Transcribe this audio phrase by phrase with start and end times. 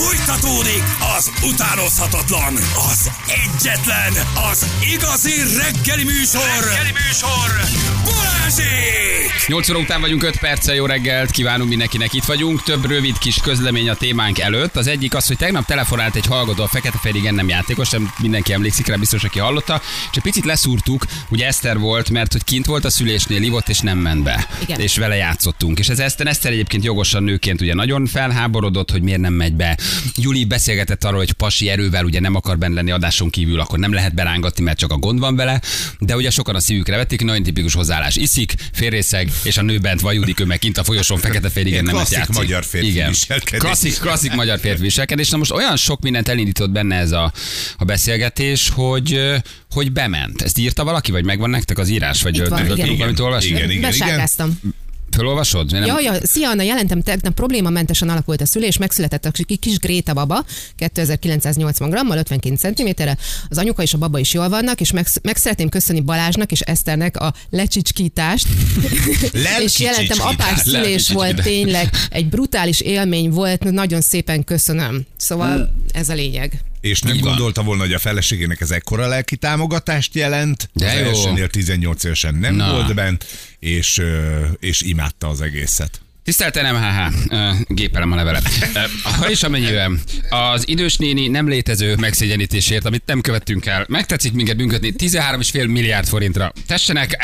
[0.00, 0.82] Fújtatódik
[1.16, 2.54] az utánozhatatlan,
[2.90, 4.12] az egyetlen,
[4.50, 5.32] az igazi
[5.62, 6.64] reggeli műsor.
[6.64, 7.48] Reggeli műsor.
[8.04, 9.46] Balázsék!
[9.46, 12.62] 8 óra után vagyunk 5 perccel, jó reggelt, kívánunk mindenkinek, itt vagyunk.
[12.62, 14.76] Több rövid kis közlemény a témánk előtt.
[14.76, 18.52] Az egyik az, hogy tegnap telefonált egy hallgató, a Fekete Ferigen nem játékos, nem mindenki
[18.52, 19.80] emlékszik rá, biztos, aki hallotta.
[20.10, 23.78] És egy picit leszúrtuk, ugye Eszter volt, mert hogy kint volt a szülésnél, ivott és
[23.78, 24.46] nem ment be.
[24.62, 24.80] Igen.
[24.80, 25.78] És vele játszottunk.
[25.78, 29.78] És ez Eszter, Eszter egyébként jogosan nőként ugye nagyon felháborodott, hogy miért nem megy be.
[30.16, 33.92] Juli beszélgetett arról, hogy pasi erővel ugye nem akar benne lenni adáson kívül, akkor nem
[33.92, 35.60] lehet berángatni, mert csak a gond van vele.
[35.98, 38.16] De ugye sokan a szívükre vették, nagyon tipikus hozzáállás.
[38.16, 41.94] Iszik, félrészeg, és a nő bent vajudik, ő meg kint a folyosón fekete féligen nem
[41.94, 42.34] Klasszik játszik.
[42.34, 43.08] magyar férfi Igen.
[43.08, 43.60] viselkedés.
[43.60, 45.28] Klasszik, klasszik magyar férfi viselkedés.
[45.28, 47.32] Na most olyan sok mindent elindított benne ez a,
[47.76, 49.20] a beszélgetés, hogy
[49.70, 50.42] hogy bement.
[50.42, 52.22] Ezt írta valaki, vagy megvan nektek az írás?
[52.22, 52.96] Vagy van, tudod igen.
[52.96, 53.50] valamit olvasni?
[53.50, 53.90] Igen, igen.
[53.90, 54.60] Besárkáztam.
[55.18, 55.70] Fölolvasod?
[55.72, 60.14] Nem- Ja, ja, szia Anna, jelentem tegnap problémamentesen alakult a szülés, megszületett a kis- Gréta
[60.14, 60.44] baba,
[60.76, 63.02] 2980 grammal, 52 cm
[63.48, 66.60] Az anyuka és a baba is jól vannak, és meg, meg szeretném köszönni Balázsnak és
[66.60, 68.46] Eszternek a lecsicskítást.
[69.64, 75.06] és jelentem, apás szülés volt tényleg, egy brutális élmény volt, nagyon szépen köszönöm.
[75.16, 76.62] Szóval ez a lényeg.
[76.80, 80.70] És nem Így gondolta volna, hogy a feleségének ez ekkora lelki támogatást jelent.
[80.72, 81.06] De jó.
[81.06, 82.72] elsőnél 18 évesen nem Na.
[82.72, 83.24] volt bent,
[83.58, 84.02] és,
[84.58, 86.00] és imádta az egészet.
[86.28, 88.48] Tisztelten MHH, ö, gépelem a levelet.
[89.02, 94.56] Ha is amennyiben az idős néni nem létező megszégyenítésért, amit nem követtünk el, megtetszik minket
[94.56, 96.52] bünködni 13,5 milliárd forintra.
[96.66, 97.16] Tessenek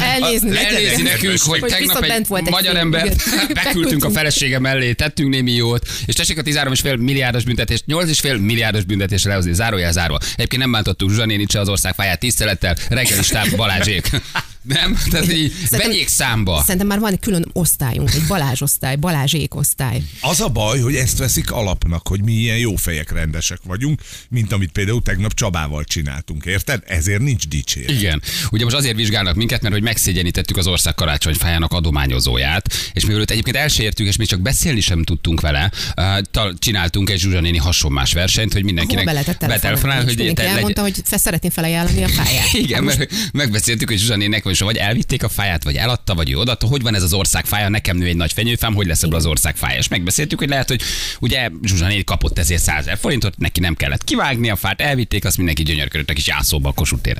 [0.00, 3.16] Elnézni elnézni nekünk, hogy Hogy tegnap egy volt egy magyar film, ember igen.
[3.64, 8.84] beküldtünk a felesége mellé, tettünk némi jót, és tessék a 13,5 milliárdos büntetést, 8,5 milliárdos
[8.84, 10.18] büntetésre lehozni, zárójel zárva.
[10.34, 14.10] Egyébként nem bántottuk Zsuzsa nénit se az ország fáját tisztelettel, reggelistát Balázsék.
[14.62, 14.98] Nem?
[15.10, 16.60] Tehát így vegyék számba.
[16.60, 20.02] Szerintem már van egy külön osztályunk, egy Balázs osztály, Balázsék osztály.
[20.20, 24.52] Az a baj, hogy ezt veszik alapnak, hogy mi ilyen jó fejek rendesek vagyunk, mint
[24.52, 26.82] amit például tegnap Csabával csináltunk, érted?
[26.86, 27.90] Ezért nincs dicsér.
[27.90, 28.22] Igen.
[28.50, 33.30] Ugye most azért vizsgálnak minket, mert hogy megszégyenítettük az ország karácsonyfájának adományozóját, és mivel őt
[33.30, 37.58] egyébként elsértük, és még csak beszélni sem tudtunk vele, uh, tal- csináltunk egy Zsuzsa néni
[37.58, 40.96] hasonmás versenyt, hogy mindenkinek Hova be lehetett betelefonál, telefonálni, és hogy mindenki te elmondta, hogy
[41.04, 42.52] fe szeretném felajánlani a fáját.
[42.64, 44.16] igen, mert megbeszéltük, hogy Zsuzsa
[44.60, 47.44] most vagy elvitték a fáját, vagy eladta, vagy ő odaadta, hogy van ez az ország
[47.44, 49.78] fája, nekem nő egy nagy fenyőfám, hogy lesz ebből az ország fája.
[49.78, 50.82] És megbeszéltük, hogy lehet, hogy
[51.20, 55.36] ugye Zsuzsa kapott ezért 100 ezer forintot, neki nem kellett kivágni a fát, elvitték, azt
[55.36, 57.10] mindenki gyönyörködött a kis jászóba a Kossuth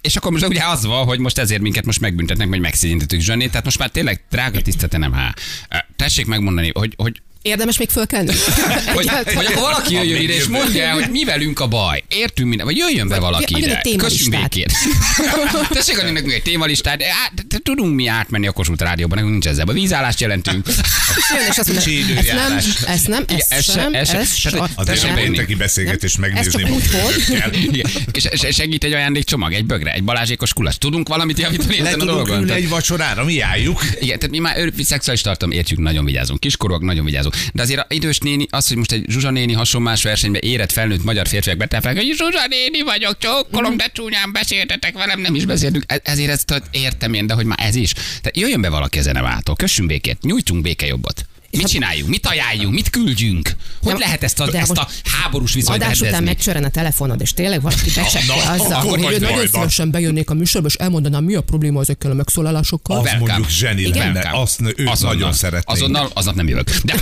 [0.00, 3.48] és akkor most ugye az van, hogy most ezért minket most megbüntetnek, vagy megszégyenítettük Zsanét,
[3.48, 5.34] tehát most már tényleg drága tisztete nem há.
[5.96, 8.32] Tessék megmondani, hogy, hogy Érdemes még fölkelni?
[8.94, 12.04] hogy, hogy akkor valaki jöjjön ide és mondja el, hogy mi velünk a baj.
[12.08, 13.76] Értünk minden, vagy jöjjön be valaki ide.
[13.76, 14.08] egy témalistát.
[14.10, 14.72] Kössünk békét.
[15.78, 17.02] Tessék adni nekünk egy témalistát.
[17.02, 19.64] Á, de- de Tudunk mi átmenni a Kossuth rádióban, nekünk nincs ezzel.
[19.64, 19.74] baj.
[19.74, 20.68] Vízállást jelentünk.
[20.68, 20.74] És
[21.34, 22.56] jön, és azt mondja, ezt nem,
[22.86, 25.22] ezt nem, ezt ez se- sem, ez ezt sem, a beírni.
[25.22, 26.64] pénteki beszélgetés ez megnézni.
[28.12, 30.76] És, segít egy ajándékcsomag, egy bögre, egy balázsékos kulacs.
[30.76, 32.50] Tudunk valamit javítani ezen a tudunk dolgon?
[32.50, 33.84] egy vacsorára, mi álljuk.
[34.00, 36.40] Igen, tehát mi már szexuális tartalom értjük, nagyon vigyázunk.
[36.40, 37.29] Kiskorúak, nagyon vigyázunk.
[37.52, 41.28] De azért idős néni, az, hogy most egy Zsuzsa néni hasonlás versenybe érett felnőtt magyar
[41.28, 45.84] férfiak betelfelek, hogy Zsuzsa néni vagyok, csókolom, de csúnyán beszéltetek velem, nem is beszéltünk.
[45.86, 47.92] E- Ezért ezt értem én, de hogy már ez is.
[47.92, 51.24] Tehát jöjjön be valaki ezen a váltól, kössünk békét, nyújtsunk békejobbat.
[51.50, 52.10] Mit csináljunk?
[52.10, 52.74] Mit ajánljunk?
[52.74, 53.50] Mit küldjünk?
[53.82, 56.34] Hogy De- lehet ezt a, ezt a háborús viszonyt Adás után rendezni?
[56.34, 59.90] megcsörren a telefonod, és tényleg valaki becsekkol Na, azzal, akkor hogy vagy ő nagyon szívesen
[59.90, 62.98] bejönnék a műsorba, és elmondanám, mi a probléma ezekkel a megszólalásokkal.
[62.98, 63.30] Az Welcome.
[63.32, 64.12] mondjuk zseni Igen.
[64.12, 65.14] lenne, azt őt Azonnal.
[65.16, 65.64] nagyon szeretnénk.
[65.78, 66.70] Azonnal, aznap nem jövök.
[66.84, 66.94] De,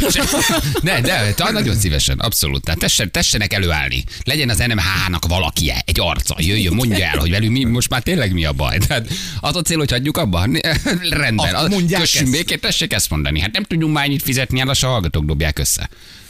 [0.83, 2.63] de, de, de nagyon szívesen, abszolút.
[2.65, 4.05] Tehát tessen, tessenek előállni.
[4.25, 6.35] Legyen az NMH-nak valaki, egy arca.
[6.39, 8.79] Jöjjön, mondja el, hogy velünk mi, most már tényleg mi a baj.
[8.79, 9.09] Tehát
[9.41, 10.47] az a cél, hogy hagyjuk abba.
[11.11, 11.55] Rendben.
[11.55, 12.33] Azt mondják Kössünk ezt.
[12.37, 13.41] békét, tessék ezt mondani.
[13.41, 15.89] Hát nem tudjunk már ennyit fizetni, el a hallgatók dobják össze.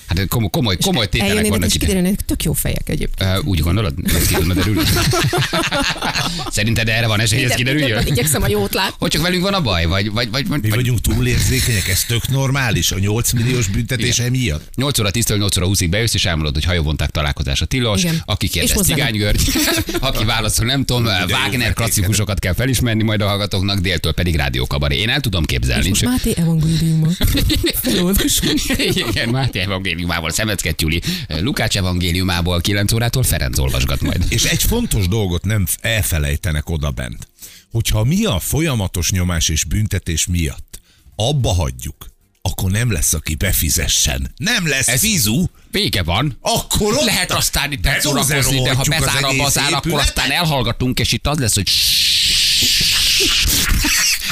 [0.09, 1.87] Hát komoly, komoly, komoly tételek Eljönnének, vannak és ide.
[1.87, 3.39] kiderülnek, tök jó fejek egyébként.
[3.39, 3.95] Uh, úgy gondolod?
[4.05, 4.83] Ez ki tudna derülni?
[6.51, 8.07] Szerinted erre van esély, hogy ez kiderüljön?
[8.07, 8.95] Igyekszem a jót látni.
[8.99, 9.85] Hogy csak velünk van a baj?
[9.85, 14.71] Vagy, vagy, vagy, vagy, Mi vagyunk túlérzékenyek, ez tök normális, a 8 milliós büntetése miatt.
[14.75, 18.23] 8 óra 10-től 8 óra 20-ig bejössz, és elmondod, hogy hajóvonták találkozása tilos, Igen.
[18.25, 19.21] aki És kérdez hozzá Cigány nem.
[19.21, 19.43] György,
[20.09, 24.97] aki válaszol, nem tudom, Wagner klasszikusokat kell felismerni majd a hallgatóknak, déltől pedig rádiókabaré.
[24.97, 25.89] Én el tudom képzelni.
[25.89, 27.09] Most Máté evangéliuma.
[29.09, 29.61] Igen, Máté
[29.99, 34.25] evangéliumából Szemecket Gyuli, Lukács evangéliumából 9 órától Ferenc olvasgat majd.
[34.29, 37.29] És egy fontos dolgot nem elfelejtenek oda bent.
[37.71, 40.81] Hogyha mi a folyamatos nyomás és büntetés miatt
[41.17, 42.11] abba hagyjuk,
[42.43, 44.33] akkor nem lesz, aki befizessen.
[44.37, 46.37] Nem lesz Ez- fizu, Vége van.
[46.41, 51.13] akkor ott Lehet aztán itt szórakozni, de ha bezár a bazár, akkor aztán elhallgatunk, és
[51.13, 51.69] itt az lesz, hogy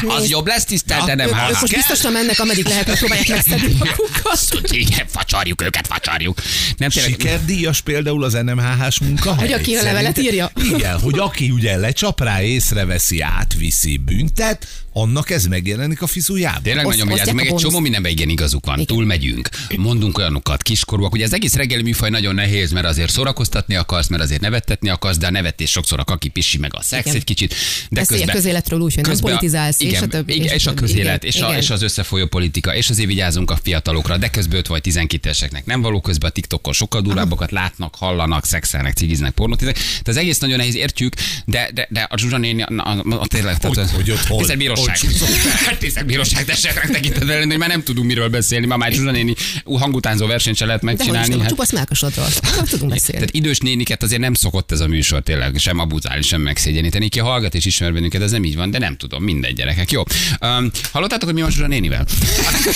[0.06, 1.50] Az jobb lesz, tisztelt Ja, nem hát.
[1.50, 4.70] ők most biztosan mennek, ameddig lehet, hogy próbálják megszedni magukat.
[4.70, 6.42] Igen, facsarjuk őket, facsarjuk.
[6.76, 9.48] Nem tényleg, Sikerdíjas például az NMHH-s munkahely.
[9.48, 10.50] Hogy aki a levelet írja.
[10.72, 16.62] Igen, hogy aki ugye lecsap rá, észreveszi, átviszi, büntet, annak ez megjelenik a fizujában.
[16.62, 18.84] Tényleg nagyon vigyázunk, meg egy csomó mindenben igen igazuk van.
[18.84, 21.12] Túl megyünk, mondunk olyanokat, kiskorúak.
[21.12, 25.16] Ugye az egész reggeli műfaj nagyon nehéz, mert azért szórakoztatni akarsz, mert azért nevettetni akarsz,
[25.16, 27.16] de a nevetés sokszor a kaki pissi meg a szex Igen.
[27.16, 27.54] egy kicsit.
[27.88, 28.36] De Beszélj közben,
[28.82, 31.24] hogy nem közben a- politizálsz, és igen, a többi, Igen, és a és a közélet,
[31.24, 31.58] Igen, és, a, igen.
[31.60, 35.64] és az összefolyó politika, és azért vigyázunk a fiatalokra, de közben 5 vagy 12 eseknek
[35.66, 39.74] nem való, közben a TikTokon sokkal durvábbakat látnak, hallanak, szexelnek, cigiznek, pornotiznek.
[39.76, 41.14] Tehát az egész nagyon nehéz, értjük,
[41.44, 44.38] de, de, de a Zsuzsa néni, a, a, a, tényleg, Hogy- tehát, hogy ott hol?
[44.38, 44.98] tisztelt bíróság.
[44.98, 45.28] Hogy csúszott?
[45.78, 49.34] Tisztelt bíróság, tessék tekintetben lenni, hogy már nem tudunk miről beszélni, ma már Zsuzsa néni
[49.64, 51.38] hangutánzó versenyt se lehet hogy megcsinálni.
[51.38, 52.26] hát- csupasz melkasodról.
[52.70, 53.20] Tudunk beszélni.
[53.26, 57.08] tehát idős néniket azért nem szokott ez a műsor tényleg sem abuzálni, sem megszégyeníteni.
[57.08, 59.90] Ki hallgat és ismer bennünket, ez nem így van, de nem tudom, mindegy gyerekek.
[59.90, 60.02] Jó.
[60.40, 62.06] Um, hallottátok, hogy mi van Zsuzsa nénivel?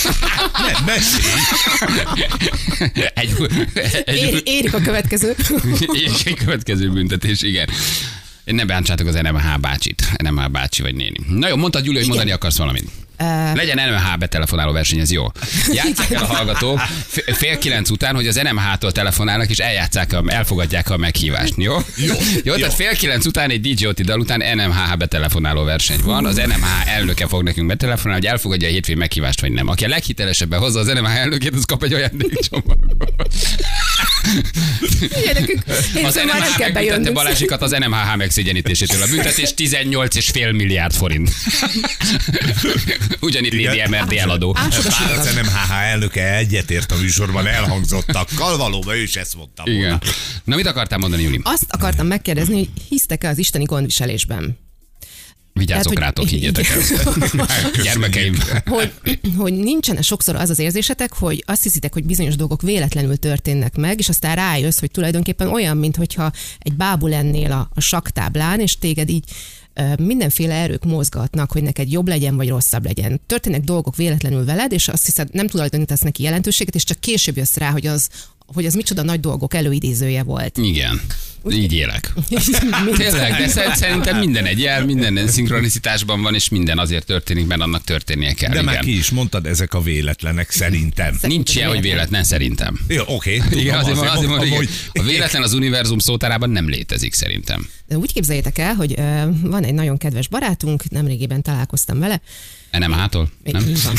[0.66, 1.32] Nem, mesélj.
[3.14, 3.34] egy,
[4.04, 5.34] egy, Ér, érik a következő.
[6.06, 7.68] és egy következő büntetés, igen.
[8.44, 11.18] Ne bántsátok az NMH bácsit, NMH bácsi vagy néni.
[11.28, 12.90] Na jó, mondtad Gyuri, hogy mondani akarsz valamit.
[13.54, 15.26] Legyen NMH betelefonáló verseny, ez jó.
[15.72, 16.80] Játsszák el a hallgatók
[17.32, 21.76] fél kilenc után, hogy az NMH-tól telefonálnak, és eljátszák, elfogadják a meghívást, jó?
[21.96, 22.14] Jó.
[22.44, 26.26] jó tehát fél kilenc után egy DJ Oti dal után NMH betelefonáló verseny van.
[26.26, 29.68] Az NMH elnöke fog nekünk betelefonálni, hogy elfogadja a hétfői meghívást, vagy nem.
[29.68, 32.78] Aki a leghitelesebben hozza az NMH elnökét, az kap egy ajándékcsomagot.
[35.00, 35.62] Ugye nekünk,
[35.96, 37.10] én Az szóval NMH megbüntette.
[37.10, 39.02] Balázsikat az NMHH megszégyenítésétől.
[39.02, 41.30] A büntetés 18,5 milliárd forint.
[43.20, 43.74] Ugyanitt Igen.
[43.74, 44.54] nédi MRD eladó.
[44.58, 45.42] Ásod a Bár az sikarat.
[45.42, 49.80] NMHH elnöke egyetért a műsorban elhangzottakkal, valóban ő is ezt mondta volna.
[49.80, 50.00] Igen.
[50.44, 51.40] Na mit akartál mondani, Juli?
[51.42, 54.58] Azt akartam megkérdezni, hogy hisztek-e az isteni gondviselésben?
[55.52, 57.46] Vigyázzok Tehát, rátok, higgyetek el.
[57.82, 58.36] Gyermekeim.
[58.66, 58.92] hogy,
[59.36, 63.98] hogy nincsen sokszor az az érzésetek, hogy azt hiszitek, hogy bizonyos dolgok véletlenül történnek meg,
[63.98, 69.08] és aztán rájössz, hogy tulajdonképpen olyan, mintha egy bábú lennél a, a saktáblán, és téged
[69.08, 69.24] így
[69.98, 73.20] mindenféle erők mozgatnak, hogy neked jobb legyen, vagy rosszabb legyen.
[73.26, 77.56] Történnek dolgok véletlenül veled, és azt hiszed, nem tulajdonítasz neki jelentőséget, és csak később jössz
[77.56, 78.08] rá, hogy az,
[78.46, 80.58] hogy az micsoda nagy dolgok előidézője volt.
[80.58, 81.00] Igen.
[81.50, 82.12] Így élek.
[82.96, 87.60] Tényleg, de szer- szerintem minden egy jel, minden szinkronicitásban van, és minden azért történik, mert
[87.60, 88.48] annak történnie kell.
[88.50, 88.64] De igen.
[88.64, 91.18] már ki is mondtad, ezek a véletlenek szerintem.
[91.22, 92.80] Nincs ilyen, hogy véletlen szerintem.
[92.88, 93.42] Jó, oké.
[93.50, 94.66] Igen, azért, azért van, mondtam, igen.
[94.92, 97.68] A véletlen az univerzum szótárában nem létezik szerintem.
[97.86, 98.94] De úgy képzeljétek el, hogy
[99.42, 102.20] van egy nagyon kedves barátunk, nemrégiben találkoztam vele.
[102.78, 103.30] NMH-tól?
[103.42, 103.72] Nem?
[103.84, 103.94] Van.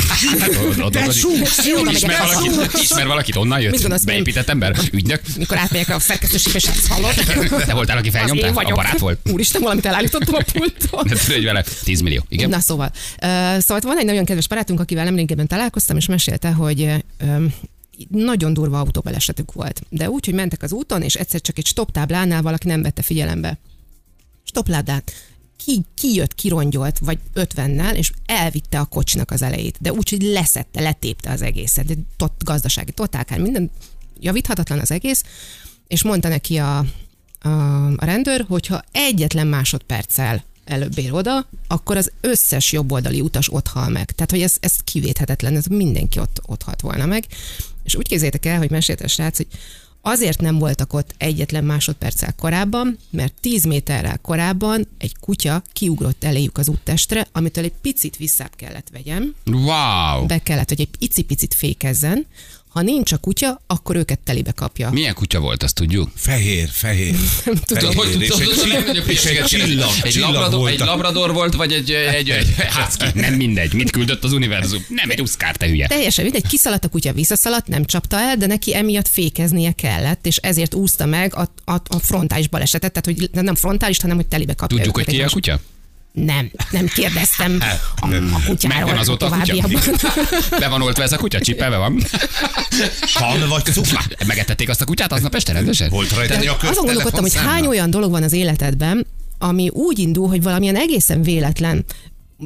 [1.70, 4.06] Jó, oda Ismer valakit, ismer valakit, onnan jött?
[4.06, 4.76] Beépített ember?
[4.92, 5.22] Ügynök?
[5.38, 7.14] Mikor átmegyek a szerkesztőségbe, és ezt hallod.
[7.66, 8.48] Te voltál, aki felnyomta?
[8.48, 9.20] A barát volt.
[9.32, 10.38] Úristen, valamit elállítottam a.
[10.38, 12.24] De tudod, hogy vele 10 millió.
[12.30, 12.50] Igen?
[12.50, 12.92] Na szóval.
[12.94, 16.90] Uh, szóval van egy nagyon kedves barátunk, akivel nemrégiben találkoztam, és mesélte, hogy
[17.24, 17.54] um,
[18.10, 19.82] nagyon durva autóbalesetük volt.
[19.90, 23.02] De úgy, hogy mentek az úton, és egyszer csak egy stop táblánál valaki nem vette
[23.02, 23.58] figyelembe.
[24.44, 24.70] Stop.
[25.66, 29.78] Ki, ki jött, kirongyolt, vagy ötvennel, és elvitte a kocsnak az elejét.
[29.80, 31.86] De úgy, hogy leszette, letépte az egészet.
[31.86, 33.72] De tot, gazdasági, totálkár, minden
[34.20, 35.24] javíthatatlan az egész.
[35.88, 36.78] És mondta neki a,
[37.42, 43.68] a, a rendőr, hogyha egyetlen másodperccel előbb ér oda, akkor az összes jobboldali utas ott
[43.68, 44.12] hal meg.
[44.12, 47.26] Tehát, hogy ez, ez kivéthetetlen, ez mindenki ott, ott halt volna meg.
[47.84, 49.48] És úgy képzeljétek el, hogy mesélte a srác, hogy
[50.02, 56.58] azért nem voltak ott egyetlen másodperccel korábban, mert 10 méterrel korábban egy kutya kiugrott eléjük
[56.58, 60.26] az úttestre, amitől egy picit visszább kellett vegyem, Wow!
[60.26, 62.26] be kellett, hogy egy icipicit fékezzen,
[62.72, 64.90] ha nincs a kutya, akkor őket telibe kapja.
[64.90, 66.12] Milyen kutya volt, azt tudjuk?
[66.16, 67.16] Fehér, fehér.
[67.66, 71.92] tudom, Hogy tudod, és egy csillag, egy, csillag labrador, volt egy labrador volt, vagy egy,
[71.92, 73.20] egy, egy husky?
[73.20, 73.74] Nem mindegy.
[73.74, 74.86] Mit küldött az univerzum?
[74.88, 75.88] Nem egy uszkár, te hülye.
[75.88, 80.38] Teljesen mindegy, kiszaladt a kutya, visszaszaladt, nem csapta el, de neki emiatt fékeznie kellett, és
[80.38, 84.54] ezért úszta meg a, a, a frontális balesetet, tehát hogy nem frontális, hanem hogy telibe
[84.54, 84.78] kapja.
[84.78, 85.60] Tudjuk, hogy ki a kutya?
[86.12, 87.58] Nem, nem kérdeztem
[88.02, 88.78] a, a kutyáról.
[88.78, 89.68] Megvan azóta a kutya?
[90.60, 91.40] Be van oltva ez a kutya?
[91.40, 92.04] Csipelve van?
[93.14, 94.02] Kan vagy cukla?
[94.26, 95.90] Megetették azt a kutyát aznap este rendesen?
[95.90, 100.00] Volt rajta egy a Azon gondolkodtam, hogy hány olyan dolog van az életedben, ami úgy
[100.00, 101.86] indul, hogy valamilyen egészen véletlen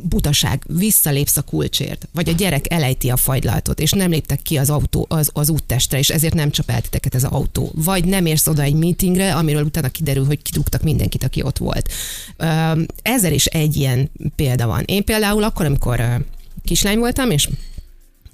[0.03, 4.69] butaság, visszalépsz a kulcsért, vagy a gyerek elejti a fagylaltot, és nem léptek ki az,
[4.69, 7.71] autó, az, az úttestre, és ezért nem csap el titeket az autó.
[7.73, 11.91] Vagy nem érsz oda egy meetingre, amiről utána kiderül, hogy kidugtak mindenkit, aki ott volt.
[13.01, 14.83] Ezer is egy ilyen példa van.
[14.85, 16.25] Én például akkor, amikor
[16.63, 17.49] kislány voltam, és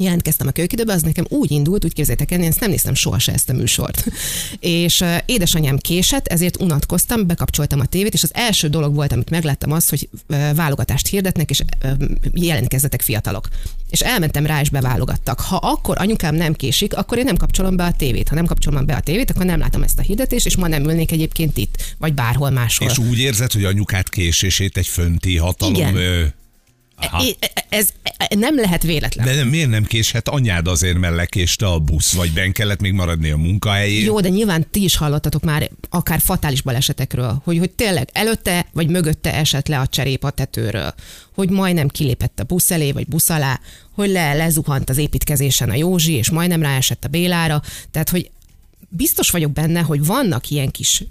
[0.02, 3.20] jelentkeztem a kőkidőbe, az nekem úgy indult, úgy képzeljétek el, én ezt nem néztem soha
[3.20, 4.06] se ezt a műsort.
[4.60, 9.30] És uh, édesanyám késett, ezért unatkoztam, bekapcsoltam a tévét, és az első dolog volt, amit
[9.30, 11.92] megláttam az, hogy uh, válogatást hirdetnek, és uh,
[12.34, 13.48] jelentkezzetek fiatalok.
[13.90, 15.40] És elmentem rá, és beválogattak.
[15.40, 18.30] Ha akkor anyukám nem késik, akkor én nem kapcsolom be a tévét.
[18.30, 20.84] Ha nem kapcsolom be a tévét, akkor nem látom ezt a hirdetést, és ma nem
[20.84, 22.90] ülnék egyébként itt, vagy bárhol máshol.
[22.90, 25.96] És úgy érzed, hogy anyukát késését egy fönti hatalom Igen.
[25.96, 26.26] ö,
[27.02, 27.24] Aha.
[27.24, 27.38] É-
[27.70, 27.90] Ez
[28.30, 29.26] nem lehet véletlen.
[29.26, 32.92] De nem, miért nem késhet anyád azért, mert lekéste a busz, vagy ben kellett még
[32.94, 34.04] maradni a munkahelyén?
[34.06, 38.90] Jó, de nyilván ti is hallottatok már akár fatális balesetekről, hogy, hogy tényleg előtte vagy
[38.90, 40.94] mögötte esett le a cserép a tetőről,
[41.34, 43.60] hogy majdnem kilépett a busz elé vagy busz alá,
[43.92, 47.62] hogy le, lezuhant az építkezésen a Józsi, és majdnem ráesett a Bélára.
[47.92, 48.30] Tehát, hogy
[48.90, 51.04] biztos vagyok benne, hogy vannak ilyen kis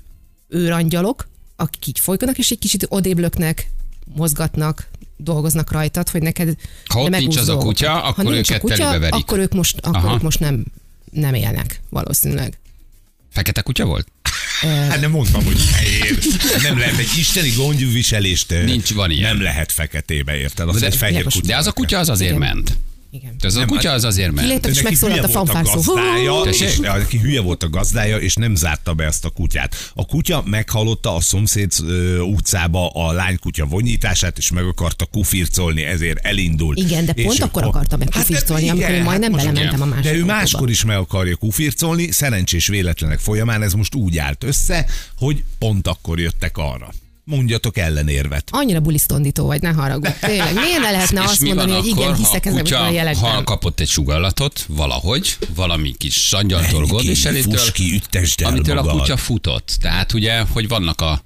[0.49, 3.71] őrangyalok, akik így folykodnak, és egy kicsit odébb löknek,
[4.15, 6.55] mozgatnak, dolgoznak rajtad, hogy neked
[6.87, 8.11] Ha ott ne nincs az a kutya, dolgokat.
[8.11, 9.15] akkor ha nincs a őket kutya, verik.
[9.15, 10.15] akkor ők most, akkor Aha.
[10.15, 10.65] ők most nem,
[11.13, 12.59] nem élnek, valószínűleg.
[13.33, 14.07] Fekete kutya volt?
[14.61, 16.19] Hát nem mondtam, hogy fehér.
[16.63, 18.51] Nem lehet egy isteni gondviselést.
[18.65, 19.33] Nincs, van ilyen.
[19.33, 20.69] Nem lehet feketébe, érted?
[20.69, 21.47] Az De- egy fehér de- kutya.
[21.47, 22.41] De az a kutya az azért Igen.
[22.49, 22.77] ment.
[23.13, 23.35] Igen.
[23.43, 24.67] Az a Nem, kutya az azért ment.
[24.67, 26.51] És neki megszólalt hülye a volt fanfárszó.
[26.51, 29.75] és aki hülye volt a gazdája, és nem zárta be ezt a kutyát.
[29.95, 31.73] A kutya meghallotta a szomszéd
[32.21, 36.79] utcába a lánykutya vonyítását, és meg akarta kufircolni, ezért elindult.
[36.79, 39.83] Igen, de És pont akkor akarta meg Hát kufircolni, amikor igen, én majdnem most belementem
[39.83, 40.33] a másik De ő autóba.
[40.33, 44.87] máskor is meg akarja kufircolni, szerencsés véletlenek folyamán ez most úgy állt össze,
[45.19, 46.93] hogy pont akkor jöttek arra.
[47.31, 48.49] Mondjatok ellenérvet.
[48.51, 50.13] Annyira bulisztondító vagy, ne haragudj.
[50.21, 52.91] Tényleg, miért ne lehetne És azt mondani, hogy igen, akkor, hiszek ha a ezekben a
[52.91, 53.31] jelekben.
[53.31, 59.01] ha kapott egy sugallatot valahogy, valami kis sangyaltól, gondviselétől, ki, üttesd el amitől a magad.
[59.01, 59.77] kutya futott.
[59.81, 61.23] Tehát ugye, hogy vannak a,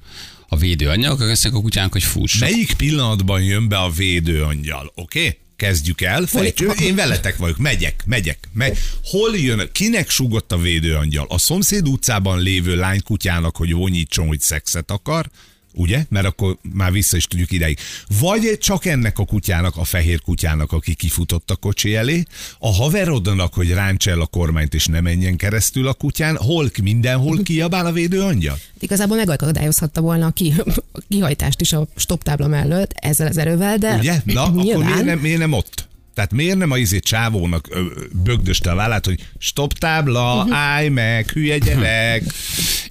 [0.49, 2.39] a azt mondják a kutyának, hogy fuss.
[2.39, 5.19] Melyik pillanatban jön be a védőangyal, oké?
[5.19, 5.39] Okay?
[5.57, 8.79] Kezdjük el, fejtső, én veletek vagyok, megyek, megyek, megy.
[9.05, 11.27] Hol jön, kinek sugott a védőangyal?
[11.29, 15.31] A szomszéd utcában lévő lánykutyának, hogy vonyítson, hogy szexet akar,
[15.75, 16.05] ugye?
[16.09, 17.79] Mert akkor már vissza is tudjuk ideig.
[18.21, 22.23] Vagy csak ennek a kutyának, a fehér kutyának, aki kifutott a kocsi elé,
[22.59, 27.43] a haverodnak, hogy ráncsa el a kormányt és ne menjen keresztül a kutyán, hol mindenhol
[27.43, 28.59] kiabál a védőangyal?
[28.79, 30.53] Igazából megakadályozhatta volna a, ki,
[30.93, 34.21] a kihajtást is a stop tábla mellett ezzel az erővel, de Ugye?
[34.25, 35.89] Na, akkor nyilván, miért nem, miért nem ott?
[36.15, 37.83] Tehát miért nem a izé csávónak ö,
[38.23, 42.23] bögdöste a vállát, hogy stop tábla, állj meg, hülye gyerek.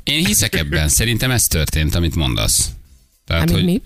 [0.03, 2.69] Én hiszek ebben, szerintem ez történt, amit mondasz.
[3.25, 3.81] Tehát, Hát, hogy, mi?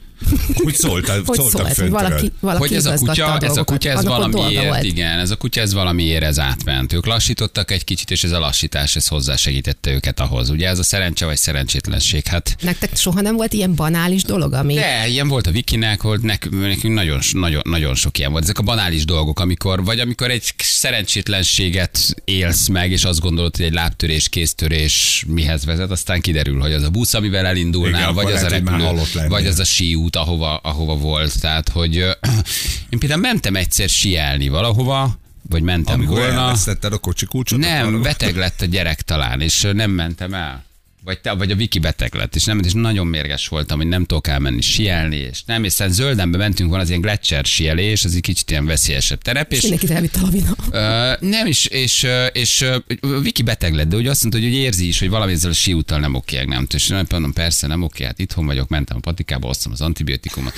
[0.53, 1.89] Hogy szóltak, Hogy szóltak szólt, hogy föntről.
[1.89, 5.61] valaki, valaki hogy ez a kutya, ez a kutya, ez valamiért, igen, ez a kutya,
[5.61, 6.93] ez valamiért ez átment.
[6.93, 10.49] Ők lassítottak egy kicsit, és ez a lassítás, ez hozzásegítette őket ahhoz.
[10.49, 12.25] Ugye ez a szerencse vagy szerencsétlenség.
[12.25, 14.73] Hát Nektek soha nem volt ilyen banális dolog, ami...
[14.73, 18.43] de, ilyen volt a Vikinek, volt nekünk, nekünk nagyon, nagyon, nagyon sok ilyen volt.
[18.43, 23.65] Ezek a banális dolgok, amikor, vagy amikor egy szerencsétlenséget élsz meg, és azt gondolod, hogy
[23.65, 28.31] egy lábtörés, kéztörés mihez vezet, aztán kiderül, hogy az a busz, amivel elindulnál, Igen, vagy
[28.31, 28.85] az a repülő,
[29.27, 29.65] vagy az a
[30.07, 31.39] síút, ahova, ahova volt.
[31.41, 31.95] Tehát, hogy
[32.89, 35.17] én például mentem egyszer sielni valahova,
[35.49, 36.39] vagy mentem Amikor volna.
[36.41, 37.59] elvesztetted a kocsi kulcsot?
[37.59, 40.63] Nem, beteg lett a gyerek talán, és nem mentem el.
[41.07, 44.05] Vagy, te, vagy a Viki beteg lett, és nem, és nagyon mérges voltam, hogy nem
[44.05, 48.15] tudok elmenni sielni, és nem, és aztán zöldenbe mentünk, van az ilyen gletszer sielés, az
[48.15, 50.55] egy kicsit ilyen veszélyesebb terep, és Mindenkit elvitt a lavina.
[50.71, 52.77] Ö, nem is, és, és ö,
[53.21, 55.53] Viki beteg lett, de ugye azt mondta, hogy úgy érzi is, hogy valami ezzel a
[55.53, 56.65] síúttal nem oké, nem tudom.
[56.73, 60.53] És nem mondom, persze nem oké, hát itthon vagyok, mentem a patikába, hoztam az antibiotikumot,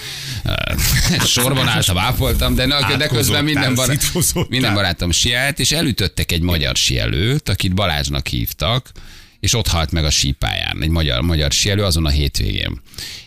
[1.26, 4.46] sorban álltam, ápoltam, de, de közben minden, bará- szitkozottál.
[4.50, 8.92] minden barátom sielt, és elütöttek egy magyar sielőt, akit Balázsnak hívtak,
[9.40, 12.82] és ott halt meg a sípáján, egy magyar, magyar sielő azon a hétvégén.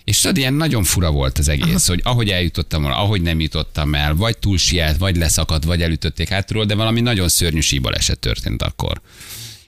[0.05, 1.81] És tudod, ilyen nagyon fura volt az egész, Aha.
[1.87, 6.29] hogy ahogy eljutottam volna, ahogy nem jutottam el, vagy túl sielt, vagy leszakadt, vagy elütötték
[6.29, 9.01] hátulról, de valami nagyon szörnyű síbaleset történt akkor.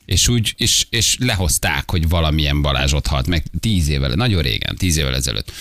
[0.07, 4.77] És úgy, és, és lehozták, hogy valamilyen Balázs ott halt meg tíz évvel, nagyon régen,
[4.77, 5.53] tíz évvel ezelőtt.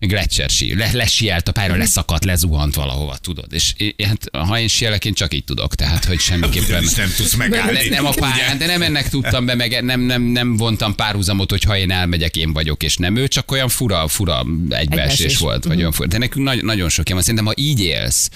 [0.00, 3.52] Gletscher sí, le, lesielt a pályára, leszakadt, lezuhant valahova, tudod.
[3.52, 3.74] És
[4.04, 6.84] hát, ha én sielek, én csak így tudok, tehát, hogy semmiképpen...
[6.96, 7.72] Nem tudsz megállni.
[7.72, 11.50] Ne, nem a pályán, de nem ennek tudtam be, meg nem, nem, nem vontam párhuzamot,
[11.50, 14.38] hogy ha én elmegyek, én vagyok, és nem ő, csak olyan fura, fura
[14.68, 15.38] egybeesés Egybeesés.
[15.38, 16.08] volt, vagy olyan fura.
[16.08, 17.22] De nekünk nagy, nagyon sok ilyen van.
[17.22, 18.30] Szerintem, ha így élsz,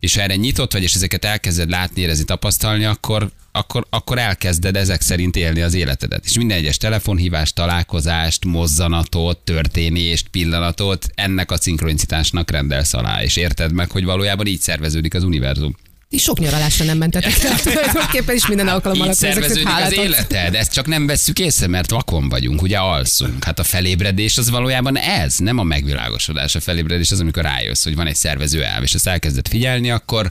[0.00, 5.00] és erre nyitott vagy, és ezeket elkezded látni, érezni, tapasztalni, akkor, akkor, akkor elkezded ezek
[5.00, 6.24] szerint élni az életedet.
[6.24, 13.72] És minden egyes telefonhívást, találkozást, mozzanatot, történést, pillanatot ennek a szinkronicitásnak rendelsz alá, és érted
[13.72, 15.76] meg, hogy valójában így szerveződik az univerzum.
[16.08, 20.54] Ti sok nyaralásra nem mentetek el, tulajdonképpen is minden alkalommal Így akkor szerveződik az életed,
[20.54, 23.44] ezt csak nem vesszük észre, mert vakon vagyunk, ugye alszunk.
[23.44, 26.54] Hát a felébredés az valójában ez, nem a megvilágosodás.
[26.54, 30.30] A felébredés az, amikor rájössz, hogy van egy szervező elv, és ezt elkezded figyelni, akkor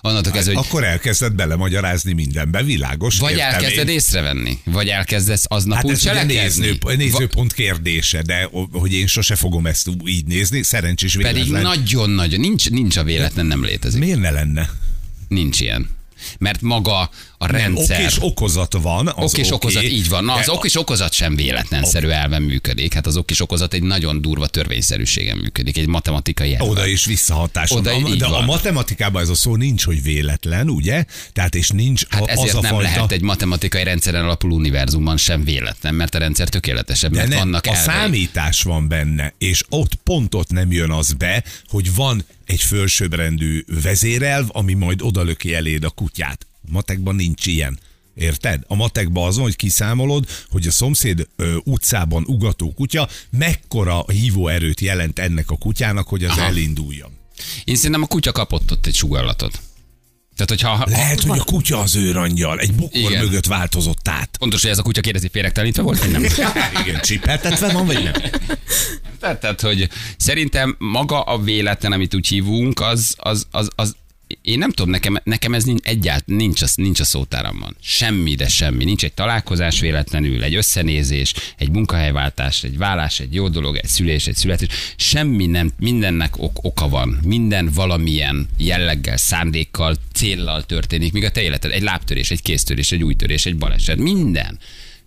[0.00, 3.18] onnantól kezdve, hogy Akkor elkezded belemagyarázni mindenbe, világos.
[3.18, 6.34] vagy értem elkezded észrevenni, vagy elkezdesz aznap Hát úgy cselekedni.
[6.34, 11.62] néző, nézőpont kérdése, de hogy én sose fogom ezt így nézni, szerencsés Pedig véletlen.
[11.62, 14.00] nagyon-nagyon, nincs, nincs a véletlen, nem létezik.
[14.00, 14.70] Miért ne lenne?
[15.28, 15.90] Nincs ilyen.
[16.38, 18.00] Mert maga a Ok rendszer...
[18.00, 19.06] és okozat van.
[19.06, 20.24] Az ok és okozat, így van.
[20.24, 22.94] Na, az ok és okozat sem véletlenszerű elven működik.
[22.94, 26.68] Hát az ok és okozat egy nagyon durva törvényszerűségen működik, egy matematikai elven.
[26.68, 27.70] Oda is visszahatás.
[27.70, 28.44] Oda így de a van.
[28.44, 31.04] matematikában ez a szó nincs, hogy véletlen, ugye?
[31.32, 32.88] Tehát és nincs Hát a, ezért az a nem fajta...
[32.90, 37.38] lehet egy matematikai rendszeren alapuló univerzumban sem véletlen, mert a rendszer tökéletesebb, De mert nem,
[37.38, 37.84] vannak a elvei.
[37.84, 43.64] számítás van benne, és ott pont ott nem jön az be, hogy van egy felsőbbrendű
[43.82, 46.46] vezérelv, ami majd odalöki eléd a kutyát.
[46.70, 47.78] Matekban nincs ilyen.
[48.14, 48.62] Érted?
[48.66, 54.80] A matekban az hogy kiszámolod, hogy a szomszéd ö, utcában ugató kutya mekkora hívó erőt
[54.80, 56.46] jelent ennek a kutyának, hogy az Aha.
[56.46, 57.10] elinduljon.
[57.64, 59.60] Én szerintem a kutya kapott ott egy sugallatot.
[60.36, 63.24] Tehát, hogyha Lehet, hogy a kutya az őrangyal, egy bokor Igen.
[63.24, 64.36] mögött változott át.
[64.38, 66.24] Fontos, hogy ez a kutya kérdezi, félrektelenítve volt, vagy nem?
[66.84, 68.12] Igen, csipeltetve van, vagy nem?
[69.20, 73.96] Tehát, tehát, hogy szerintem maga a véletlen, amit úgy hívunk, az, az, az, az
[74.42, 77.76] én nem tudom, nekem, nekem ez nincs, egyáltalán nincs, a- nincs a szótáramban.
[77.82, 78.84] Semmi, de semmi.
[78.84, 84.26] Nincs egy találkozás véletlenül, egy összenézés, egy munkahelyváltás, egy vállás, egy jó dolog, egy szülés,
[84.26, 84.68] egy születés.
[84.96, 87.18] Semmi nem, mindennek ok, oka van.
[87.24, 91.70] Minden valamilyen jelleggel, szándékkal, céllal történik, míg a te életed.
[91.70, 93.96] Egy lábtörés, egy kéztörés, egy újtörés, egy baleset.
[93.98, 94.58] Minden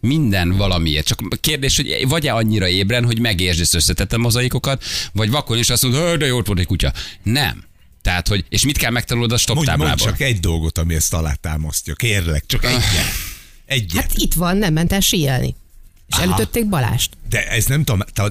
[0.02, 1.06] minden valamiért.
[1.06, 4.84] Csak kérdés, hogy vagy-e annyira ébren, hogy megértsd ezt összetett a mozaikokat,
[5.14, 6.94] vagy vakon is azt mondod, "Hö, de jó ott volt egy kutya.
[7.24, 7.64] Nem.
[8.02, 10.12] Tehát, hogy, és mit kell megtanulod a stop Mondj, mondj táblából?
[10.18, 11.96] csak egy dolgot, ami ezt alátámasztja.
[11.96, 12.84] Kérlek, csak egyet.
[13.66, 14.02] Egyet.
[14.02, 15.56] Hát itt van, nem ment el síelni.
[16.08, 16.24] És Aha.
[16.24, 17.18] elütötték Balást.
[17.30, 17.84] De ez nem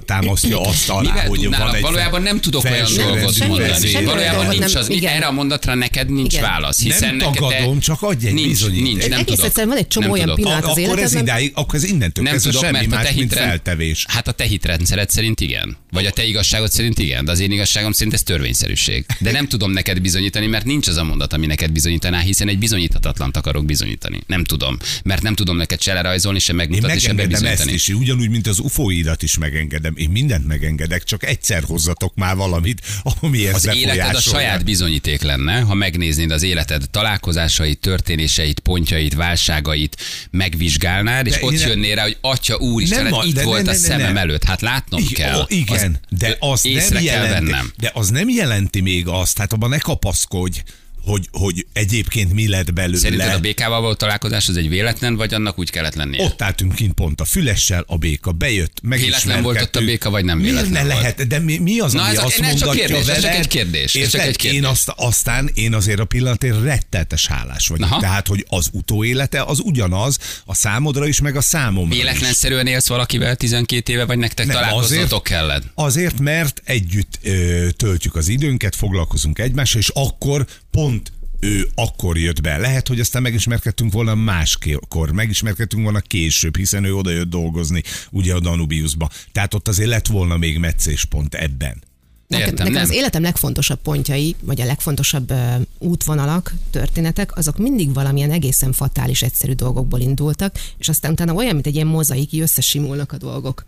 [0.05, 4.05] támasztja azt alá, Mivel hogy van egy Valójában nem tudok olyan dolgot semmi- mondani.
[4.05, 5.13] Valójában nincs az, igen.
[5.15, 6.45] erre a mondatra neked nincs Igen.
[6.45, 6.83] válasz.
[6.83, 8.89] Hiszen Nem tagadom, csak adj egy nincs, bizonyítékot.
[8.93, 9.45] nincs, nem Egész tudok.
[9.45, 10.45] egyszerűen van egy csomó Nem olyan tudok.
[10.45, 10.65] pillanat.
[10.65, 13.33] az akkor ez idáig, akkor ez innentől Nem kezdve tudok, semmi mert a más, mint
[13.33, 14.05] feltevés.
[14.09, 15.77] hát a te hitrendszered szerint igen.
[15.93, 19.05] Vagy a te igazságod szerint igen, de az én igazságom szerint ez törvényszerűség.
[19.21, 22.59] De nem tudom neked bizonyítani, mert nincs az a mondat, ami neked bizonyítaná, hiszen egy
[22.59, 24.21] bizonyíthatatlant akarok bizonyítani.
[24.27, 27.73] Nem tudom, mert nem tudom neked se lerajzolni, se megmutatni, se megengedem ezt bebizonyítani.
[27.73, 29.95] is, ugyanúgy, mint az ufóidat is megengedem.
[29.97, 32.81] Én mindent megengedek, csak egyszer hozzatok már valamit,
[33.21, 39.15] ami ezt Az életed a saját bizonyíték lenne, ha megnéznéd az életed találkozásait, történéseit, pontjait,
[39.15, 39.97] válságait,
[40.31, 43.45] megvizsgálnád, és De ott én nem- jönnél rá, hogy atya úristen, Nem hát itt de
[43.45, 44.21] volt ne, a ne, ne, szemem ne.
[44.21, 44.45] előtt.
[44.45, 45.41] Hát látnom I- kell.
[45.41, 49.69] Ó, igen, Az- de az nem jelenti, de az nem jelenti még azt, hát abban
[49.71, 50.61] ne kapaszkodj,
[51.09, 52.99] hogy, hogy egyébként mi lett belőle.
[52.99, 56.25] Szerinted a békával való találkozás az egy véletlen, vagy annak úgy kellett lennie?
[56.25, 60.25] Ott álltunk kint pont a fülessel, a béka bejött, Véletlen volt ott a béka, vagy
[60.25, 61.03] nem Miért véletlen ne volt?
[61.03, 61.27] lehet?
[61.27, 63.39] De mi, mi az, Na, ami ez azt ez csak kérdés, ez csak veled?
[63.39, 64.59] egy kérdés, ez csak egy kérdés.
[64.59, 67.91] Én azt, aztán én azért a pillanatért retteltes hálás vagyok.
[67.91, 68.01] Aha.
[68.01, 72.03] Tehát, hogy az utóélete az ugyanaz a számodra is, meg a számomra is.
[72.03, 75.63] Véletlenszerűen élsz valakivel 12 éve, vagy nektek Nem, találkoznotok kellett?
[75.75, 82.43] Azért, mert együtt ö, töltjük az időnket, foglalkozunk egymással, és akkor pont ő akkor jött
[82.43, 82.57] be.
[82.57, 88.35] Lehet, hogy aztán megismerkedtünk volna máskor, megismerkedtünk volna később, hiszen ő oda jött dolgozni, ugye
[88.35, 89.11] a Danubiusba.
[89.33, 91.87] Tehát ott azért lett volna még meccéspont ebben.
[92.29, 92.91] Nekem, Értem, nekem nem?
[92.91, 99.23] az életem legfontosabb pontjai, vagy a legfontosabb uh, útvonalak, történetek, azok mindig valamilyen egészen fatális,
[99.23, 103.65] egyszerű dolgokból indultak, és aztán utána olyan, mint egy ilyen mozaik, így összesimulnak a dolgok.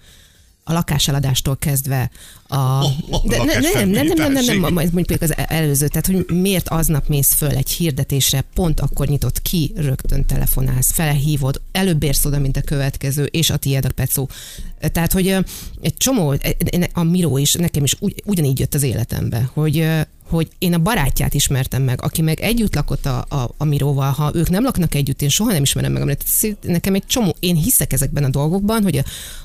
[0.64, 2.10] A lakáseladástól kezdve
[2.50, 2.86] a...
[3.24, 6.36] de ne, nem, nem, nem, nem, nem, nem, nem, majd mondjuk az előző, tehát hogy
[6.40, 12.24] miért aznap mész föl egy hirdetésre, pont akkor nyitott ki, rögtön telefonálsz, felhívod, előbb érsz
[12.24, 14.28] oda, mint a következő, és a tiéd a pecó.
[14.92, 15.36] Tehát, hogy
[15.80, 16.34] egy csomó,
[16.92, 19.86] a Miró is, nekem is ugy, ugyanígy jött az életembe, hogy
[20.30, 24.30] hogy én a barátját ismertem meg, aki meg együtt lakott a, a, a Miróval, ha
[24.34, 26.04] ők nem laknak együtt, én soha nem ismerem meg.
[26.04, 26.24] Mert
[26.60, 29.02] nekem egy csomó, én hiszek ezekben a dolgokban, hogy, a,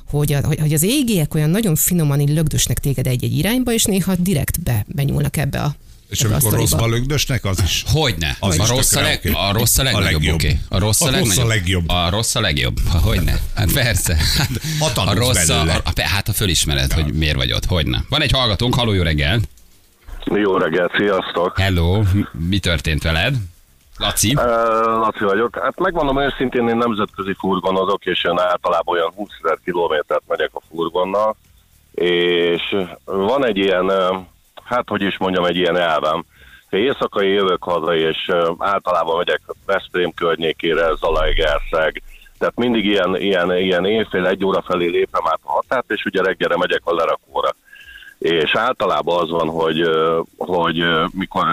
[0.09, 4.13] hogy, a, hogy az égiek olyan nagyon finoman így lögdösnek téged egy-egy irányba, és néha
[4.19, 5.71] direkt be, benyúlnak ebbe a
[6.09, 7.83] És ebbe a amikor rosszba lögdösnek, az is.
[7.87, 8.37] Hogyne.
[8.39, 9.31] Az a, rossz a, leg, oké.
[9.31, 10.33] a rossz a A legnagyobb, legjobb.
[10.35, 10.59] oké.
[10.69, 11.47] A rossz a, A rossz a legnagyobb.
[11.47, 11.89] legjobb.
[11.89, 12.79] A rossz a legjobb.
[13.03, 13.39] Hogyne.
[13.55, 14.15] Hát persze.
[14.37, 14.49] Hát,
[14.95, 17.65] Ha a rossz a, a, a, hát ha fölismered, hogy miért vagy ott.
[17.65, 18.03] Hogyne.
[18.09, 19.39] Van egy hallgatónk, haló jó reggel.
[20.25, 21.59] Jó reggelt, sziasztok!
[21.59, 23.35] Hello, mi történt veled?
[23.97, 24.33] Laci?
[24.35, 24.41] Uh,
[24.83, 25.59] Laci vagyok.
[25.61, 30.61] Hát megmondom őszintén, én nemzetközi furgonozok, és én általában olyan 20 ezer kilométert megyek a
[30.69, 31.35] furgonnal,
[31.95, 33.91] és van egy ilyen,
[34.63, 36.25] hát hogy is mondjam, egy ilyen elvem,
[36.69, 42.01] Ha éjszakai jövök haza, és általában megyek Veszprém környékére, Zalaegerszeg,
[42.37, 46.21] tehát mindig ilyen, ilyen, ilyen éjfél, egy óra felé lépem át a határt, és ugye
[46.21, 47.55] reggelre megyek a lerakóra.
[48.19, 49.89] És általában az van, hogy,
[50.37, 51.45] hogy mikor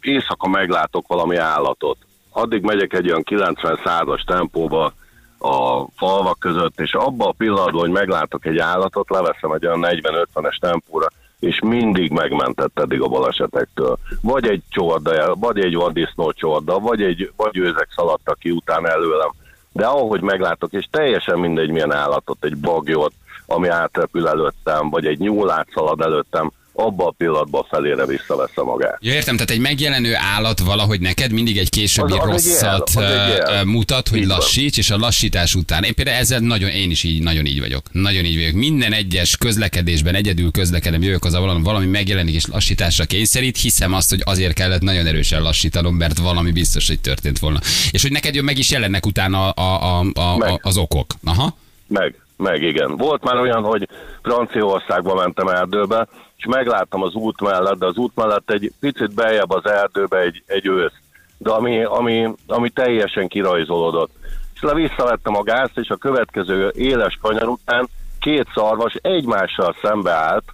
[0.00, 1.96] éjszaka meglátok valami állatot,
[2.30, 4.92] addig megyek egy olyan 90-100-as tempóba
[5.38, 10.58] a falvak között, és abban a pillanatban, hogy meglátok egy állatot, leveszem egy olyan 40-50-es
[10.60, 11.06] tempóra,
[11.38, 13.98] és mindig megmentett eddig a balesetektől.
[14.22, 19.30] Vagy egy csorda, vagy egy vaddisznó csorda, vagy egy vagy őzek szaladtak ki utána előlem.
[19.72, 23.12] De ahogy meglátok, és teljesen mindegy milyen állatot, egy bagyot,
[23.46, 28.96] ami átrepül előttem, vagy egy nyúlát szalad előttem, abban a pillanatban felére visszaveszem magát.
[29.00, 32.90] Ja, értem, tehát egy megjelenő állat valahogy neked mindig egy későbbi Az- az egy rosszat
[32.94, 33.64] jel, az egy jel.
[33.64, 34.36] mutat, hogy Így van.
[34.36, 35.82] lassíts, és a lassítás után.
[35.84, 37.82] Én például ezzel nagyon, én is így, nagyon így vagyok.
[37.92, 38.52] Nagyon így vagyok.
[38.52, 44.10] Minden egyes közlekedésben egyedül közlekedem, jövök az valami, valami megjelenik és lassításra kényszerít, hiszem azt,
[44.10, 47.58] hogy azért kellett nagyon erősen lassítanom, mert valami biztos, hogy történt volna.
[47.90, 50.60] És hogy neked jön meg is jelennek utána a, a, a, a, Meg.
[50.62, 51.06] az okok.
[51.24, 51.56] Aha.
[51.88, 52.96] Meg, meg igen.
[52.96, 53.88] Volt már olyan, hogy
[54.22, 56.08] Franciaországba mentem erdőbe,
[56.38, 60.42] és megláttam az út mellett, de az út mellett egy picit beljebb az erdőbe egy,
[60.46, 60.92] egy ősz,
[61.38, 64.10] de ami, ami, ami teljesen kirajzolódott.
[64.54, 67.88] És le visszavettem a gázt, és a következő éles kanyar után
[68.20, 70.44] két szarvas egymással szembe állt,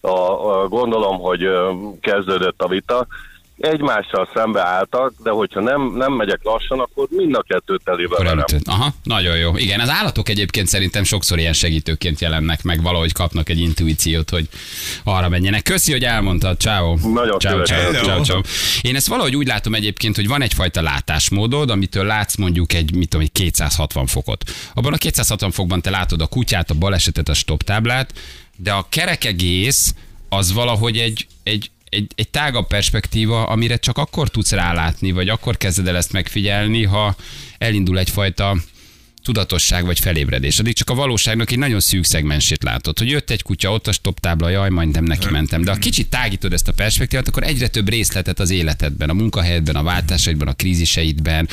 [0.00, 0.08] a,
[0.60, 1.48] a, gondolom, hogy
[2.00, 3.06] kezdődött a vita,
[3.58, 8.44] egymással szembe álltak, de hogyha nem, nem megyek lassan, akkor mind a kettőt elébe verem.
[8.64, 9.56] Aha, nagyon jó.
[9.56, 14.48] Igen, az állatok egyébként szerintem sokszor ilyen segítőként jelennek meg, valahogy kapnak egy intuíciót, hogy
[15.04, 15.62] arra menjenek.
[15.62, 16.60] Köszi, hogy elmondtad.
[16.60, 16.96] Ciao.
[16.96, 18.40] Nagyon ciao, ciao, ciao, ciao.
[18.82, 23.08] Én ezt valahogy úgy látom egyébként, hogy van egyfajta látásmódod, amitől látsz mondjuk egy, mit
[23.08, 24.44] tudom, egy 260 fokot.
[24.74, 28.12] Abban a 260 fokban te látod a kutyát, a balesetet, a stop táblát,
[28.56, 29.94] de a kerek egész
[30.28, 35.56] az valahogy egy, egy, egy, egy tágabb perspektíva, amire csak akkor tudsz rálátni, vagy akkor
[35.56, 37.14] kezded el ezt megfigyelni, ha
[37.58, 38.56] elindul egyfajta
[39.24, 40.58] tudatosság vagy felébredés.
[40.58, 43.92] Addig csak a valóságnak egy nagyon szűk szegmensét látod, hogy jött egy kutya, ott a
[43.92, 45.62] stop tábla, jaj, majdnem neki mentem.
[45.62, 49.76] De ha kicsit tágítod ezt a perspektívát, akkor egyre több részletet az életedben, a munkahelyedben,
[49.76, 51.48] a váltásaidban, a kríziseidben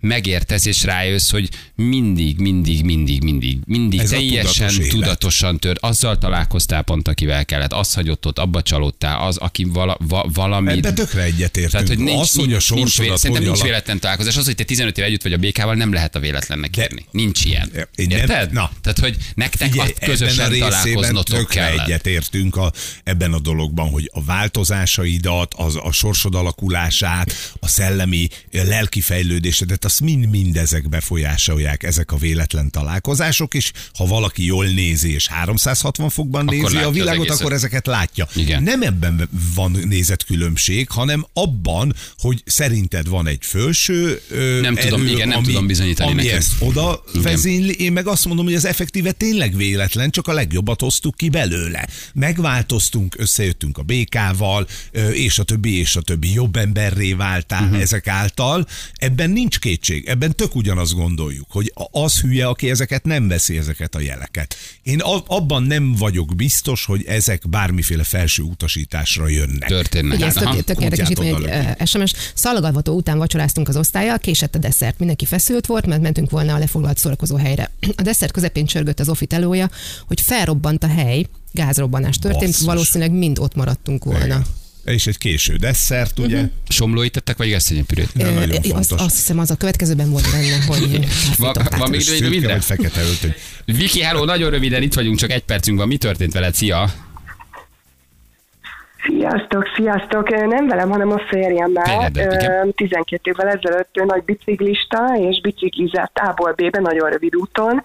[0.00, 5.78] megértesz, és rájössz, hogy mindig, mindig, mindig, mindig, mindig Ez teljesen tudatos tudatosan tört.
[5.80, 10.76] Azzal találkoztál pont, akivel kellett, azt hagyott ott, abba csalódtál, az, aki vala, va, valamit...
[10.76, 11.70] Ebben tökre egyetértünk.
[11.70, 14.36] Tehát, hogy nincs, az, hogy a nincs, nincs, véletlen találkozás.
[14.36, 17.06] Az, hogy te 15 év együtt vagy a békával, nem lehet a véletlennek De- írni.
[17.10, 17.70] Nincs ilyen.
[17.94, 18.52] Én Érted?
[18.52, 18.70] na.
[18.80, 21.86] Tehát, hogy nektek Figyelj, közösen ebben a találkoznotok tökre kellett.
[21.86, 22.72] egyetértünk a,
[23.04, 29.84] ebben a dologban, hogy a változásaidat, az, a sorsod alakulását, a szellemi, a lelki fejlődésedet,
[29.84, 36.08] azt mind-mind ezek befolyásolják, ezek a véletlen találkozások, és ha valaki jól nézi, és 360
[36.08, 38.28] fokban Akkor nézi a világot, akkor ezeket látja.
[38.34, 38.62] Igen.
[38.62, 45.10] Nem ebben van nézetkülönbség, hanem abban, hogy szerinted van egy felső ö, Nem tudom, erő,
[45.10, 46.36] igen, nem ami, tudom bizonyítani ami neked.
[46.36, 47.22] ezt oda Igen.
[47.22, 51.28] vezényli, én meg azt mondom, hogy az effektíve tényleg véletlen, csak a legjobbat hoztuk ki
[51.28, 51.88] belőle.
[52.14, 57.68] Megváltoztunk, összejöttünk a békával, ö, és a többi, és a többi jobb emberré váltál Mhm.
[57.68, 57.82] uh-huh.
[57.82, 58.66] ezek által.
[58.94, 63.56] Ebben nincs kétség, ebben tök ugyanazt gondoljuk, hogy a- az hülye, aki ezeket nem veszi
[63.58, 64.56] ezeket a jeleket.
[64.82, 69.68] Én a- abban nem vagyok biztos, hogy ezek bármiféle felső utasításra jönnek.
[69.68, 70.16] Történnek.
[70.16, 72.12] Ugye ez tök, tök érdekes, itt egy SMS.
[72.34, 74.98] Szalagalvató után vacsoráztunk az osztályjal, késett a desszert.
[74.98, 77.70] Mindenki feszült volt, mert mentünk volna a lefoglalt szórakozó helyre.
[77.96, 79.70] A desszert közepén csörgött az offi telója,
[80.06, 82.66] hogy felrobbant a hely, gázrobbanás történt, Basszus.
[82.66, 84.24] valószínűleg mind ott maradtunk volna.
[84.24, 84.44] Igen.
[84.84, 86.36] És egy késő desszert, ugye?
[86.36, 86.50] Uh-huh.
[86.68, 88.10] Somlóit tettek, vagy gesztenyepürét?
[88.14, 89.00] De Ö, nagyon azt, fontos.
[89.06, 92.50] azt hiszem, az a következőben volt benne, hogy Van, van még minden?
[92.50, 93.34] vagy fekete öltöny.
[93.64, 95.88] Viki, hello, nagyon röviden itt vagyunk, csak egy percünk van.
[95.88, 96.54] Mi történt veled?
[96.54, 96.92] Szia!
[99.06, 100.28] Sziasztok, sziasztok!
[100.28, 102.10] Nem velem, hanem a férjemmel.
[102.64, 107.82] Ö, 12 évvel ezelőtt ő nagy biciklista, és biciklizett A-ból B-be nagyon rövid úton,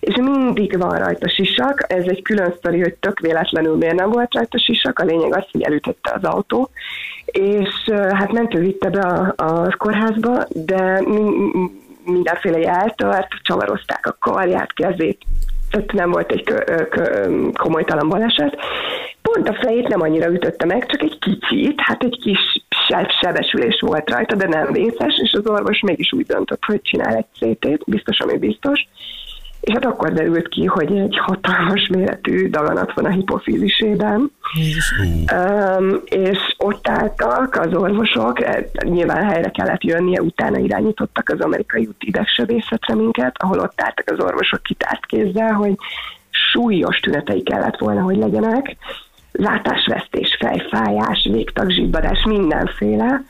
[0.00, 1.84] és mindig van rajta sisak.
[1.88, 4.98] Ez egy külön sztori, hogy tök véletlenül miért nem volt rajta sisak.
[4.98, 6.70] A lényeg az, hogy elütötte az autó,
[7.26, 11.70] és hát mentő vitte be a, a kórházba, de mi- mi-
[12.04, 15.22] mindenféle jeltört, csavarozták a karját, kezét,
[15.70, 18.56] tehát nem volt egy kö, kö, komolytalan baleset.
[19.32, 22.38] Pont a fejét nem annyira ütötte meg, csak egy kicsit, hát egy kis
[22.86, 27.14] se- sebesülés volt rajta, de nem vészes, és az orvos mégis úgy döntött, hogy csinál
[27.14, 28.88] egy CT-t, biztos, ami biztos.
[29.60, 34.30] És hát akkor derült ki, hogy egy hatalmas méretű daganat van a hipofízisében.
[35.32, 41.86] Um, és ott álltak az orvosok, eh, nyilván helyre kellett jönnie, utána irányítottak az amerikai
[41.86, 45.74] úti idegsebészetre minket, ahol ott álltak az orvosok kitárt kézzel, hogy
[46.30, 48.76] súlyos tünetei kellett volna, hogy legyenek,
[49.32, 53.22] látásvesztés, fejfájás, végtagzsibbadás, mindenféle,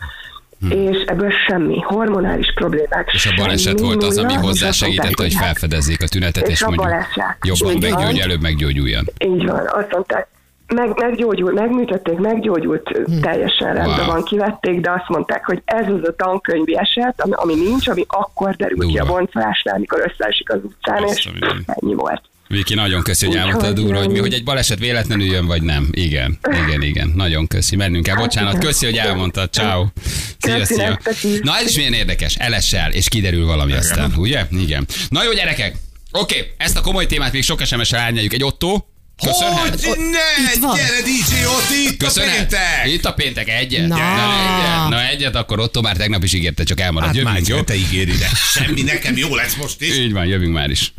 [0.69, 3.11] és ebből semmi, hormonális problémák.
[3.13, 6.63] És a baleset semmi, volt az, ami nulla, hozzásegített, hogy felfedezzék a tünetet, És és
[6.63, 7.37] a mondjuk baleset.
[7.43, 7.91] jobban Így van.
[7.91, 9.05] meggyógy, előbb meggyógyuljon.
[9.19, 10.29] Így van, azt mondták,
[10.75, 13.99] meg, meggyógyult, megműtötték, meggyógyult, teljesen rendben.
[13.99, 14.07] Wow.
[14.07, 18.05] van, kivették, de azt mondták, hogy ez az a tankönyvi eset, ami, ami nincs, ami
[18.09, 21.63] akkor derül ki a boncolásnál, amikor összeesik az utcán, Azt és a mindenit.
[21.67, 22.23] ennyi volt.
[22.49, 25.89] Viki, nagyon köszi, hogy elmondtad úr, hogy, mi, hogy egy baleset véletlenül jön, vagy nem.
[25.91, 27.13] Igen, igen, igen.
[27.15, 27.77] Nagyon köszi.
[27.77, 28.17] Mennünk kell.
[28.17, 29.53] Bocsánat, köszi, hogy elmondtad.
[29.53, 29.87] Ciao.
[30.39, 30.99] Szia, szia.
[31.43, 32.35] Na, ez is milyen érdekes.
[32.37, 34.47] Elessel, és kiderül valami aztán, ugye?
[34.51, 34.87] Igen.
[35.09, 35.77] Na jó, gyerekek.
[36.13, 38.33] Oké, ezt a komoly témát még sok SMS-el árnyaljuk.
[38.33, 38.85] Egy Otto,
[39.25, 39.85] Köszönhet?
[39.85, 40.77] Hogy ne, Itt van.
[40.77, 42.37] gyere DJ ott, itt a Köszönhet?
[42.37, 42.87] péntek!
[42.87, 43.87] Itt a péntek, egyet.
[43.87, 43.97] Na.
[43.97, 44.89] Na, egyet.
[44.89, 47.09] Na egyet, akkor Otto már tegnap is ígérte, csak elmarad.
[47.09, 47.63] Hát Jövünk, már jó?
[47.63, 49.97] te ígéri, de semmi, nekem jó lesz most is.
[49.97, 50.93] Így van, jövünk már is.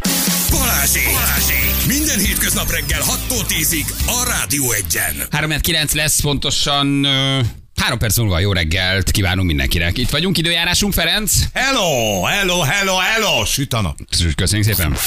[0.51, 1.05] Balázsék!
[1.05, 1.85] Balázsék!
[1.87, 5.27] Minden hétköznap reggel 6-tól 10-ig a Rádió Egyen.
[5.31, 7.03] 3-9 lesz pontosan...
[7.03, 7.39] Ö,
[7.79, 9.97] Három perc múlva jó reggelt kívánunk mindenkinek.
[9.97, 11.31] Itt vagyunk, időjárásunk, Ferenc.
[11.53, 13.97] Hello, hello, hello, hello, süt a nap.
[14.35, 14.97] Köszönjük szépen.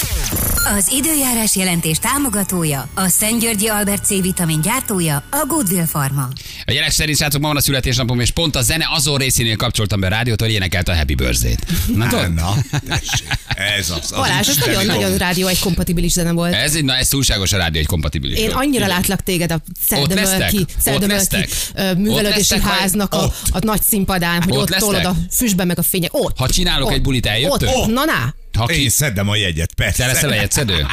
[0.76, 6.28] Az időjárás jelentés támogatója, a Szentgyörgyi Albert C vitamin gyártója, a Goodwill Pharma.
[6.66, 10.00] A jelek szerint srácok, ma van a születésnapom, és pont a zene azon részénél kapcsoltam
[10.00, 11.66] be a rádiót, hogy énekelt a Happy Birthday-t.
[11.96, 12.28] Na?
[12.28, 12.54] Na,
[12.88, 13.98] tessék, ez az.
[14.02, 16.54] az Balázs, ez nagyon-nagyon rádió egy kompatibilis zene volt.
[16.54, 18.38] Ez egy, na, ez túlságos a rádió, egy kompatibilis.
[18.38, 18.88] Én annyira Igen.
[18.96, 21.48] látlak téged a lesztek?
[21.74, 25.14] ö, Ott művelődési lesztek, vagy- háznak a, a nagy színpadán, hogy Ott ott, tolod a
[25.30, 26.14] füstbe meg a fények.
[26.14, 26.36] Ott.
[26.38, 27.68] Ha csinálok ott, egy bulit, eljöttök?
[27.68, 28.34] Ott, na, na.
[28.58, 30.02] Ha ki, Én szedem a jegyet, persze.
[30.06, 30.86] te leszel a jegyszedő?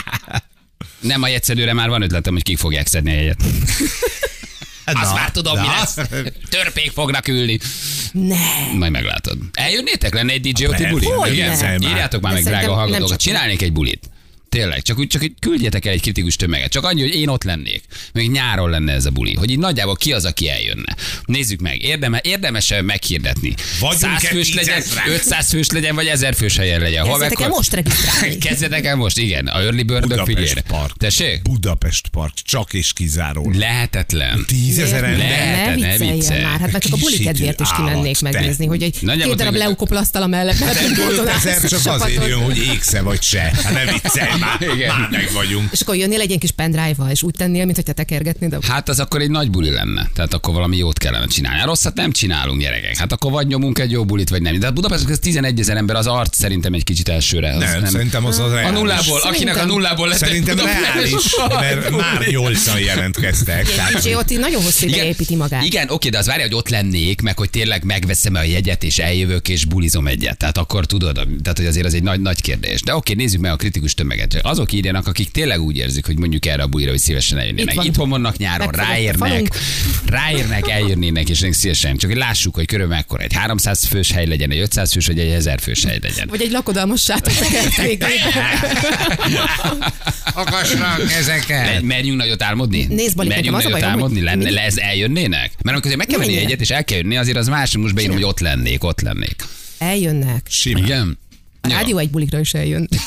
[1.00, 3.38] Nem a jegyszedőre már van ötletem, hogy kik fogják szedni a jegyet.
[4.94, 5.98] Azt már tudom, mi lesz.
[6.50, 7.60] Törpék fognak ülni.
[8.12, 8.36] Ne.
[8.78, 9.38] Majd meglátod.
[9.54, 10.14] Eljönnétek?
[10.14, 11.08] Lenne egy DJ Oti buli?
[11.32, 11.82] Igen?
[11.82, 14.09] Írjátok már De meg, drága csak- Csinálnék egy bulit.
[14.50, 16.72] Tényleg, csak úgy, csak úgy küldjetek el egy kritikus tömeget.
[16.72, 17.84] Csak annyi, hogy én ott lennék.
[18.14, 19.34] Még nyáron lenne ez a buli.
[19.34, 20.96] Hogy így nagyjából ki az, aki eljönne.
[21.26, 21.82] Nézzük meg.
[21.82, 22.74] Érdeme, érdemes
[23.08, 23.54] hirdetni.
[23.80, 25.10] Vagyunk 100 egy fős legyen, tízezren.
[25.10, 27.02] 500 fős legyen, vagy 1000 fős helyen legyen.
[27.02, 28.38] Hol Kezdjetek el mekkora- most regisztrálni.
[28.48, 29.48] Kezdjetek el most, igen.
[29.48, 30.54] A Early Bird Budapest figyelj.
[30.68, 30.98] Park.
[30.98, 31.42] Tessék?
[31.42, 33.54] Budapest Park, csak és kizárólag.
[33.54, 34.44] Lehetetlen.
[34.48, 35.18] Tízezer ember.
[35.18, 36.42] Lehet, ne viccelj.
[36.44, 39.60] már, hát meg csak a buli kedvéért is kimennék megnézni, hogy egy Nagyjából két darab
[39.60, 43.40] leukoplasztal a mellett Hát csak azért jön, hogy égsze vagy se.
[43.64, 44.98] Hát ne viccelj már, Igen.
[44.98, 45.70] már meg vagyunk.
[45.72, 48.60] És akkor jönnél egy ilyen kis pendrive-val, és úgy tennél, mint hogy te tekergetnéd a...
[48.62, 50.10] Hát az akkor egy nagy buli lenne.
[50.14, 51.58] Tehát akkor valami jót kellene csinálni.
[51.58, 52.98] Hát rosszat nem csinálunk, gyerekek.
[52.98, 54.60] Hát akkor vagy nyomunk egy jó bulit, vagy nem.
[54.60, 57.54] De Budapest ez 11 ezer ember, az arc szerintem egy kicsit elsőre.
[57.54, 62.28] Az Nem, szerintem az az A nullából, akinek a nullából lett Szerintem reális, mert már
[62.28, 63.68] nyolcan jelentkeztek.
[64.02, 65.64] DJ Oti nagyon hosszú ideje építi magát.
[65.64, 68.98] Igen, oké, de az várja, hogy ott lennék, meg hogy tényleg megveszem a jegyet, és
[68.98, 70.38] eljövök, és bulizom egyet.
[70.38, 72.82] Tehát akkor tudod, tehát hogy azért az egy nagy, nagy kérdés.
[72.82, 74.29] De oké, nézzük meg a kritikus tömeget.
[74.42, 77.70] Azok írjanak, akik tényleg úgy érzik, hogy mondjuk erre a bulira, hogy szívesen eljönnének.
[77.70, 77.86] Itt van.
[77.86, 79.48] Itthon vannak nyáron, ráérnek,
[80.06, 81.98] ráérnek, eljönnének, és szívesen.
[81.98, 85.20] Csak hogy lássuk, hogy körülbelül mekkora egy 300 fős hely legyen, egy 500 fős, vagy
[85.20, 86.28] egy 1000 fős hely legyen.
[86.28, 87.34] Vagy egy lakodalmas sátor
[90.34, 91.82] akasnak ezeket.
[91.82, 92.86] Merjünk nagyot álmodni?
[92.90, 94.22] Nézd, Bali, Merjünk nekem az a nagyot hogy álmodni?
[94.22, 95.52] Lenne, le, ez eljönnének?
[95.64, 98.16] Mert amikor meg kell venni egyet, és el kell jönni, azért az más, most beírom,
[98.16, 99.36] hogy ott lennék, ott lennék.
[99.78, 100.46] Eljönnek.
[100.50, 100.84] Simán.
[100.84, 101.18] Igen?
[101.70, 102.88] A rádió egy bulikra is eljön.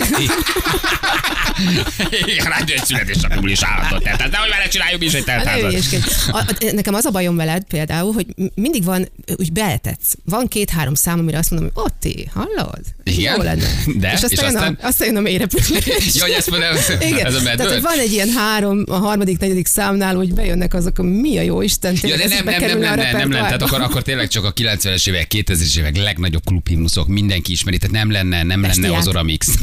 [2.26, 3.98] Igen, rádió egy születésnapjul is állandó.
[3.98, 5.84] Tehát nehogy már csináljuk is egy Hát teltházat.
[6.30, 10.12] a- Nekem az a bajom veled például, hogy mindig van, úgy beletetsz.
[10.24, 12.80] Van két-három szám, amire azt mondom, hogy Otti, hallod?
[13.04, 13.36] Igen?
[13.36, 13.66] Jó lenne.
[13.96, 14.08] De?
[14.12, 14.78] És aztán, És jön, aztán?
[14.82, 15.64] A, aztán jön a mélyrepülés.
[16.14, 16.68] Ja, hogy ezt mondom,
[17.10, 17.26] Igen.
[17.26, 17.72] ez a Tehát, medve.
[17.72, 21.42] hogy van egy ilyen három, a harmadik, negyedik számnál, hogy bejönnek azok, a mi a
[21.42, 23.80] jó Isten, Ja, tényleg de ez nem, nem, nem, nem, nem, nem, nem, tehát akkor,
[23.80, 28.42] akkor tényleg csak a 90-es évek, 2000-es évek legnagyobb klubhimnuszok mindenki ismeri, tehát nem lenne,
[28.52, 28.98] nem lenne Pestiák.
[28.98, 29.46] az Oramix.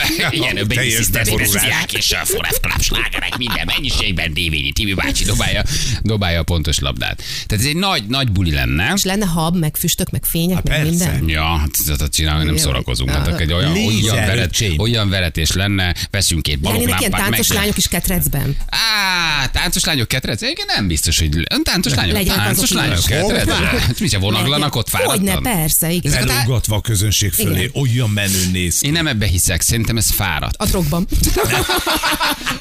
[0.30, 0.66] Igen.
[0.66, 5.62] Pestiák és a Forest Club slágerek, minden mennyiségben, Dévényi Tibi bácsi dobálja,
[6.02, 7.22] dobálja a pontos labdát.
[7.46, 8.92] Tehát ez egy nagy, nagy buli lenne.
[8.96, 11.10] És lenne hab, meg füstök, meg fények, meg persze.
[11.10, 11.28] minden.
[11.28, 13.10] Ja, hát ezt csinálni nem szórakozunk.
[13.10, 17.58] Hát egy olyan, olyan, veret, olyan veretés lenne, veszünk két Lennének ilyen baloglámpát, táncos meg...
[17.58, 18.56] lányok is ketrecben.
[18.68, 20.42] Á, táncos lányok ketrec?
[20.42, 23.04] Igen, nem biztos, hogy táncos lányok, Legyenek táncos lányok is.
[23.04, 23.44] ketrec?
[23.44, 23.78] Hoppá.
[23.78, 25.42] Hát mi se vonaglanak ott Hogyne, fáradtan?
[25.42, 26.12] persze, igen.
[26.12, 28.86] Ezek a közönség fölé, olyan menő néz ki.
[28.86, 30.56] Én nem ebbe hiszek, szerintem ez fáradt.
[30.56, 31.06] A drogban.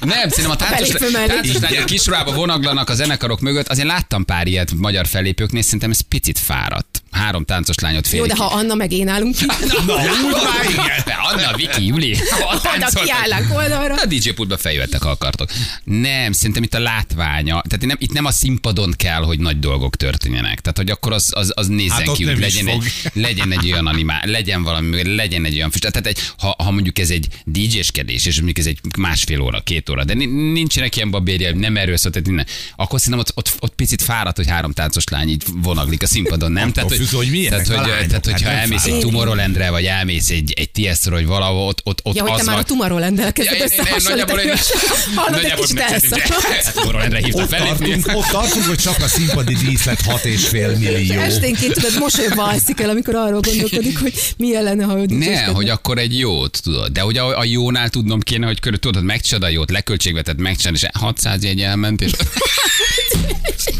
[0.01, 3.67] Nem, szerintem a táncos, táncos kisruhába vonaglanak a zenekarok mögött.
[3.67, 6.94] Azért láttam pár ilyet magyar fellépőknél, szerintem ez picit fáradt.
[7.15, 8.19] Három táncos lányot fél.
[8.19, 9.93] Jó, de ha Anna meg én állunk ki, Na,
[10.25, 11.17] úgy már igen.
[11.31, 12.17] Anna, Viki, Juli.
[12.75, 13.95] oda kiállnak oldalra.
[13.95, 15.49] A DJ pultba feljöttek, ha akartok.
[15.83, 19.95] Nem, szerintem itt a látványa, tehát nem, itt nem a színpadon kell, hogy nagy dolgok
[19.95, 20.61] történjenek.
[20.61, 23.87] Tehát, hogy akkor az, az, az nézzen Hát ki, is legyen egy, legyen egy olyan
[23.87, 25.91] animál, legyen valami, legyen egy olyan füst.
[25.91, 29.89] Tehát egy, ha, ha mondjuk ez egy DJ-skedés, és mondjuk ez egy másfél óra, két
[29.89, 33.55] óra, de ni- nincsenek ilyen babérjel, nem erről szól, tehát minden, akkor szerintem ott, ott,
[33.59, 36.71] ott, picit fáradt, hogy három táncos lány így vonaglik a színpadon, nem?
[36.75, 38.99] Attól függ, hogy milyenek tehát, a hogy, lányok, tehát, hogyha hát nem elmész egy.
[38.99, 42.51] Tomorrowlandre, vagy elmész egy, egy Tiestra, vagy valahol, ott, ott, ott Ja, hogy az te
[42.51, 44.41] már a Tomorrowland-el kezded összehasonlítani.
[45.15, 45.53] Hallod, egy.
[46.55, 47.67] Hát Tomorrowlandre hívtak Ott fel.
[47.67, 51.19] tartunk, ott tartunk, hogy csak a színpadi díszlet 6,5 millió.
[51.19, 55.69] Esténként tudod, mosolyogva alszik el, amikor arról gondolkodik, hogy milyen lenne, ha ő Ne, hogy
[55.69, 56.91] akkor egy jót, tudod.
[56.91, 60.79] De hogy a, a jónál tudnom kéne, hogy körül, tudod, megcsinálod a jót, leköltségvetett, megcsinálod,
[60.81, 62.11] és 600 jegy elment, és...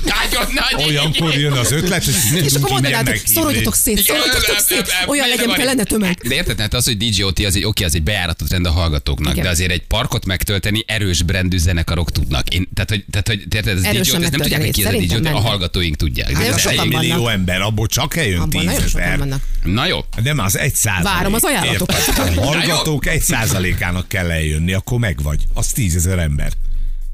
[0.05, 3.14] Nagyon nagy Olyankor jön az ötlet, hogy És tudunk akkor meghívni.
[3.25, 6.17] Szorodjatok szét, szorodjatok nem, szét, nem, nem, olyan legyen kellene tömeg.
[6.27, 8.71] De érted, hát az, hogy DJ OT, az egy, oké, az egy bejáratott rend a
[8.71, 9.43] hallgatóknak, Igen.
[9.43, 12.53] de azért egy parkot megtölteni erős brandű zenekarok tudnak.
[12.53, 15.15] Én, tehát, hogy, tehát, hogy érted, az DJ nem tudják, hogy ki az a DJ
[15.15, 16.31] OT, a hallgatóink tudják.
[16.31, 17.01] Hát, Ez vannak.
[17.01, 19.19] millió ember, abból csak sokan tízezer.
[19.63, 21.13] Na jó, Nem, az egy százalék.
[21.13, 22.07] Várom az ajánlatokat.
[22.17, 25.43] A hallgatók egy százalékának kell eljönni, akkor meg vagy.
[25.53, 26.51] Az tízezer ember.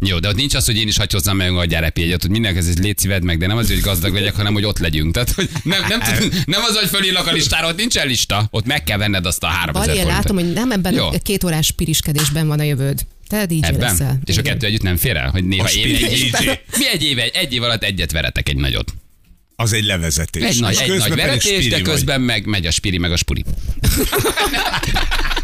[0.06, 2.78] Jó, de ott nincs az, hogy én is hagyhozzam meg a gyárepégyet, hogy mindenki ez
[2.78, 5.14] légy szíved meg, de nem az, hogy gazdag legyek, hanem hogy ott legyünk.
[5.14, 8.48] Tehát, hogy nem, nem, tud, nem az, hogy fölírlak a listára, ott nincsen lista.
[8.52, 10.24] Ott meg kell venned azt a 3000 Bali, én forintot.
[10.24, 11.06] látom, hogy nem ebben Jó.
[11.06, 13.00] a két órás piriskedésben van a jövőd.
[13.28, 13.80] Te DJ Ebben?
[13.80, 14.20] leszel.
[14.26, 15.30] És a kettő együtt nem fér el?
[15.30, 16.32] Hogy néha A én egy,
[16.78, 18.94] mi egy év, egy év alatt egyet veretek egy nagyot.
[19.56, 20.44] Az egy levezetés.
[20.44, 21.86] Egy nagy, egy közben nagy veretés, de vagy.
[21.86, 23.46] közben meg megy a spiri, meg a spuri.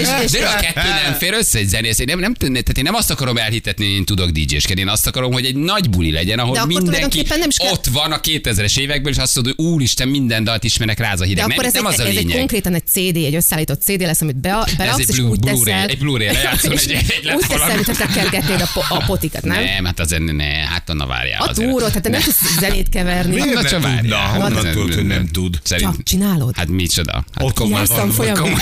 [0.00, 1.98] És, és, De a kettő nem fér össze egy zenész.
[1.98, 5.06] Én nem, nem, tehát én nem azt akarom elhitetni, hogy én tudok DJ-skedni, én azt
[5.06, 8.12] akarom, hogy egy nagy buli legyen, ahol De akkor mindenki nem is kell- ott van
[8.12, 11.28] a 2000-es évekből, és azt mondod, hogy úristen, minden dalt ismerek rá az a de
[11.28, 11.44] hideg.
[11.44, 12.36] akkor Nem, ez, nem egy, az a ez egy lényeg.
[12.38, 15.88] konkrétan egy CD, egy összeállított CD lesz, amit be, beraksz, és Blu- úgy Blu-ray, teszel,
[15.88, 19.64] egy és egy- úgy teszel, mintha te kergetnéd a, po- a potikat, nem?
[19.64, 21.42] Nem, hát azért ne, hát Anna várjál.
[21.42, 23.34] A túró, tehát te nem tudsz zenét keverni.
[23.34, 24.16] Miért Na, ne csak tudna?
[24.16, 25.26] Honnan Nem, tudod, nem, hogy nem nem.
[25.28, 25.58] tud?
[25.64, 26.56] Csak csinálod.
[26.56, 27.12] Hát micsoda?
[27.12, 27.76] Hát Ott komoly.
[27.78, 28.52] jársz tanfolyamon.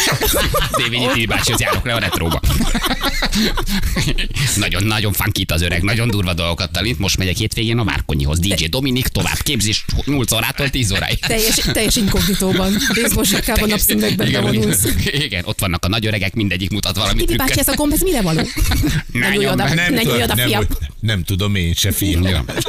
[0.76, 2.40] Dévényi Tibi bácsihoz járok le a retróba.
[4.56, 6.98] nagyon, nagyon funky itt az öreg, nagyon durva dolgokat tanít.
[6.98, 8.38] Most megyek hétvégén a Várkonyihoz.
[8.38, 11.18] DJ Dominik tovább képzés 8 órától 10 óráig.
[11.18, 12.72] Teljes, teljes inkognitóban.
[13.66, 14.84] Napszemüvegben igen, bevonulsz.
[15.12, 18.00] igen, ott vannak a nagy öregek, mindegyik mutat valami Tibi bácsi, ez a gomb, ez
[18.00, 18.40] mire való?
[19.12, 20.66] Ne nyúlj oda, ne nyúlj fiam.
[21.00, 22.22] nem tudom én se, fiam.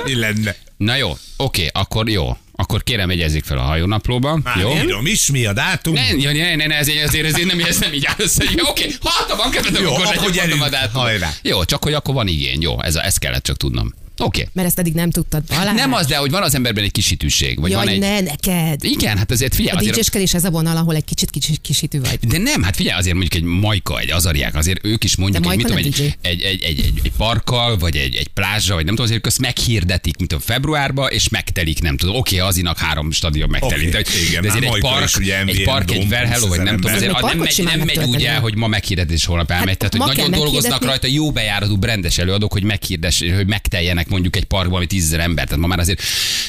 [0.06, 0.56] Mi lenne?
[0.78, 2.38] Na jó, oké, akkor jó.
[2.62, 4.40] Akkor kérem, egyezzék fel a hajónaplóba.
[4.44, 4.74] Már jó?
[4.74, 5.94] írom is, mi a dátum?
[5.94, 8.44] Ne, ja, ne, ne, ne, ezért, ezért, ezért nem, ez nem így áll össze.
[8.56, 11.08] Jó, oké, ha van kedvedem, Jó, akkor akkor gyerünk, a dátumot.
[11.08, 11.34] hajrá.
[11.42, 12.62] Jó, csak hogy akkor van igény.
[12.62, 13.94] Jó, ez a, ezt kellett csak tudnom.
[14.22, 14.48] Oké.
[14.54, 15.76] Mert ezt eddig nem tudtad, Balázs.
[15.76, 17.60] Nem az, de hogy van az emberben egy kisítőség.
[17.60, 18.00] Vagy van Jaj, egy...
[18.00, 18.84] ne, neked.
[18.84, 20.34] Igen, hát azért figyelj, A azért...
[20.34, 22.20] Ez a vonal, ahol egy kicsit kicsit kisítő vagy.
[22.28, 25.56] De nem, hát figyelj, azért mondjuk egy majka, egy azariák, azért ők is mondjuk, egy,
[25.56, 28.94] mit tudom, egy, egy, egy, egy, egy, egy, parkkal, vagy egy, egy plázsra, vagy nem
[28.94, 32.16] tudom, azért közt meghirdetik, mint a februárba, és megtelik, nem tudom.
[32.16, 33.88] Oké, azinak három stadion megtelik.
[33.88, 36.62] Oké, de, igen, de azért már egy park, is ugye egy park, egy Verhello, vagy
[36.62, 39.52] nem tudom, 20 azért nem, megy, nem megy úgy el, hogy ma meghirdetés, és holnap
[39.52, 39.78] elmegy.
[39.78, 44.44] Tehát, hogy nagyon dolgoznak rajta jó bejáratú brendes előadók, hogy meghirdes, hogy megteljenek mondjuk egy
[44.44, 45.46] parkban, ami tízezer ember.
[45.46, 46.02] Tehát ma már azért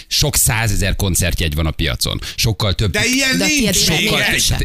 [0.06, 2.20] sok százezer koncertjegy van a piacon.
[2.34, 4.20] Sokkal több De ilyen De nincs Sokkal,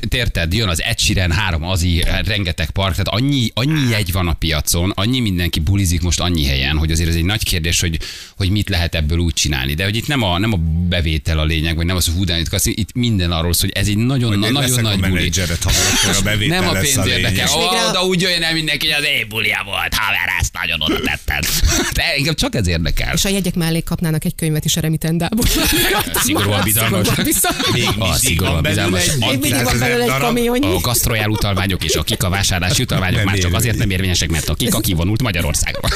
[0.10, 4.34] érted, jön az Ed Sheeran, három azi, rengeteg park, tehát annyi, annyi jegy van a
[4.34, 8.00] piacon, annyi mindenki bulizik most annyi helyen, hogy azért ez egy nagy kérdés, hogy,
[8.38, 9.74] hogy mit lehet ebből úgy csinálni.
[9.74, 10.58] De hogy itt nem a, nem a
[10.90, 13.88] bevétel a lényeg, vagy nem az, hogy hú, de itt, minden arról szól, hogy ez
[13.88, 15.32] egy nagyon, Hogy na, nagyon leszek a nagy buli.
[15.64, 17.30] ha a bevétel Nem a pénz érdekel.
[17.32, 17.50] lényeg.
[17.56, 20.54] Ó, végre a- de úgy jöjjön el mindenki, hogy az én bulia volt, haver, ezt
[20.54, 21.46] nagyon oda tetted.
[21.98, 22.87] De engem csak ez érdekel.
[23.14, 25.46] És a jegyek mellé kapnának egy könyvet is a remitendából.
[26.24, 27.08] Szigorúan bizalmas.
[27.08, 27.72] Szigorúan bizalmas.
[27.74, 29.16] Még A mindig szigorúan bizalmas.
[29.16, 30.76] Még mindig van 600 belőle egy kamionnyi.
[30.76, 34.54] A gasztrojál utalványok és a kika vásárlási utalványok már csak azért nem érvényesek, mert a
[34.54, 35.90] kika kivonult Magyarországról.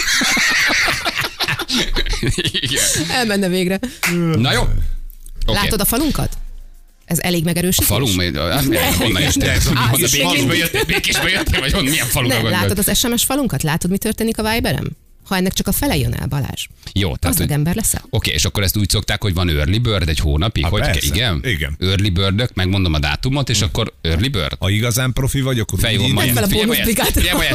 [2.51, 2.83] Igen.
[3.09, 3.79] Elmenne végre.
[4.35, 4.61] Na jó.
[4.61, 5.63] Okay.
[5.63, 6.37] Látod a falunkat?
[7.05, 7.87] Ez elég megerősítés?
[7.87, 9.21] Falunk, majd- hát, honnan?
[9.21, 9.79] Ez a
[10.23, 11.37] Honnan Békés Békésből megint.
[11.37, 11.59] jöttél?
[11.59, 11.89] Vagy honnan?
[11.89, 13.63] Milyen falunkra Nem, látod az SMS falunkat?
[13.63, 14.89] Látod, mi történik a Viberem?
[15.31, 16.65] Ha ennek csak a fele jön el, Balázs.
[16.93, 18.01] Jó, tehát, hogy ember leszel?
[18.09, 21.05] Oké, és akkor ezt úgy szokták, hogy van early bird egy hónapig, hogy persze.
[21.05, 21.39] igen?
[21.43, 21.75] Igen.
[21.79, 24.55] Early birdök, megmondom a dátumot, és akkor early bird.
[24.59, 26.27] Ha igazán profi vagy, akkor úgy majd.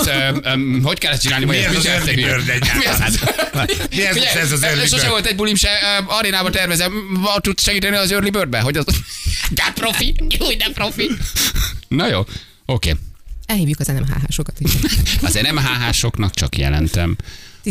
[0.07, 1.45] ö, ö, hogy kell ezt csinálni?
[1.45, 3.13] Mi Bajes, ez az mit bird egyáltalán?
[3.91, 5.09] Mi ez- ez az early Sose bird?
[5.11, 5.69] volt egy bulim se,
[6.07, 6.93] arénába tervezem.
[7.41, 8.61] Tudsz segíteni az early birdbe?
[8.61, 8.85] Hogy az...
[9.51, 11.11] De profi, jó, de profi.
[11.89, 12.25] Na jó,
[12.65, 12.95] oké.
[13.47, 14.59] Elhívjuk az NMHH-sokat.
[15.23, 17.17] Az NMHH-soknak csak jelentem.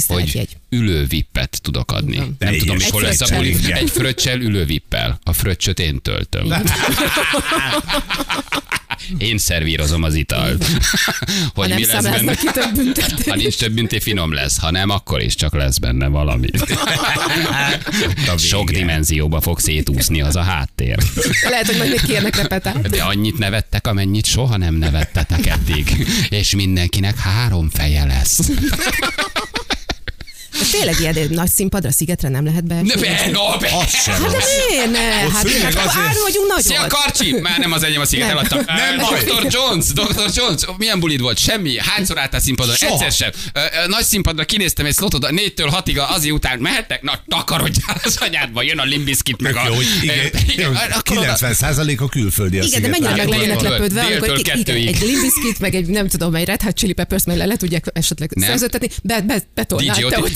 [0.08, 2.18] Hogy ülővippet tudok adni.
[2.18, 3.58] Nem Egy tudom, mikor Egy lesz a buli.
[3.72, 5.20] Egy fröccsel ülővippel.
[5.24, 6.54] A fröccsöt én töltöm.
[9.18, 10.66] Én szervírozom az italt.
[11.26, 12.36] Ha hogy nem mi lesz benne.
[12.36, 13.28] ki több büntetés.
[13.28, 14.60] Ha nincs több bünté, finom lesz.
[14.60, 16.48] Ha nem, akkor is csak lesz benne valami.
[18.34, 20.98] A Sok dimenzióba fog szétúszni az a háttér.
[21.50, 22.90] Lehet, hogy majd még kérnek repetát.
[22.90, 26.08] De annyit nevettek, amennyit soha nem nevettetek eddig.
[26.30, 28.40] És mindenkinek három feje lesz.
[30.60, 32.82] De tényleg ilyen nagy színpadra, szigetre nem lehet be.
[32.82, 33.70] Ne, be, no, be.
[33.74, 34.38] Az sem Hát de
[34.70, 35.00] miért ne?
[35.00, 36.90] Hát hát azért- három vagyunk Szia, nagyon.
[36.90, 37.36] Karcsi!
[37.42, 38.38] Már nem az enyém a sziget, Nem.
[38.38, 38.60] eladtam.
[38.66, 39.24] Nem baj.
[39.24, 39.48] Dr.
[39.50, 40.30] Jones, Dr.
[40.36, 41.38] Jones, milyen bulid volt?
[41.38, 41.78] Semmi.
[41.80, 42.76] Hányszor álltál színpadon?
[42.76, 42.94] Soha.
[43.06, 43.62] Egyszer sem.
[43.88, 47.02] Nagy színpadra kinéztem egy slotot, négytől hatig az után mehettek?
[47.02, 49.64] Na, takarodjál az anyádba, jön a limbiskit meg a...
[49.68, 50.18] jó, hogy igen,
[50.54, 55.02] igen, akkor oda- 90% a külföldi a Igen, de mennyire meg Déltől- lepődve, amikor egy
[55.02, 58.90] Limbiskit, meg egy nem tudom, egy Red Hot Chili Peppers, meg le, tudják esetleg szerződtetni,
[59.04, 59.24] be,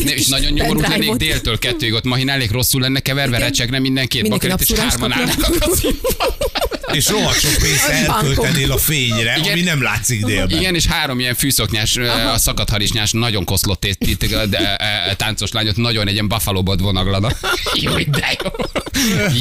[0.10, 4.48] egy és nagyon nyomorult lennék déltől kettőig, ott mahinálnék, rosszul lenne keverve, recsegne mindenkét, Mindenki
[4.48, 6.58] bakelit, és hárman állnak a.
[6.92, 9.52] És rohadt sok pénzt elköltenél a fényre, Igen.
[9.52, 10.58] ami nem látszik délben.
[10.60, 14.76] Igen, és három ilyen fűszoknyás, ö, a szakadharisnyás, nagyon koszlott té- té- té- de,
[15.18, 17.30] táncos lányot, nagyon egy ilyen buffalo-bot vonaglana.
[17.82, 18.50] Júj, de jó.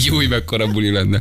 [0.05, 1.21] Júj, mekkora buli lenne.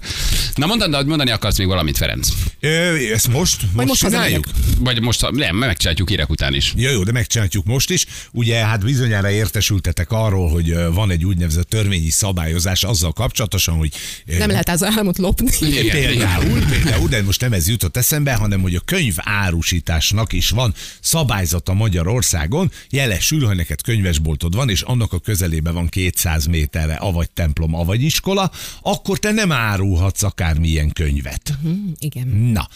[0.55, 2.27] Na mondani, mondani akarsz még valamit, Ferenc?
[2.59, 3.61] Ö, ezt most?
[3.73, 4.45] Most, most csináljuk?
[4.79, 6.73] Vagy most, nem, megcsináljuk hírek után is.
[6.75, 8.05] Ja, jó, de megcsináljuk most is.
[8.31, 13.91] Ugye, hát bizonyára értesültetek arról, hogy van egy úgynevezett törvényi szabályozás azzal kapcsolatosan, hogy
[14.37, 15.49] Nem lehet az államot lopni.
[15.59, 20.49] Igen, Például, például, de most nem ez jutott eszembe, hanem hogy a könyv árusításnak is
[20.49, 22.71] van szabályzata Magyarországon.
[22.89, 28.01] Jelesül, hogy neked könyvesboltod van, és annak a közelében van 200 méterre avagy templom, avagy
[28.01, 28.51] iskola,
[28.81, 31.53] akkor te nem árulhatsz akármilyen könyvet.
[31.99, 32.27] Igen.
[32.27, 32.67] Na,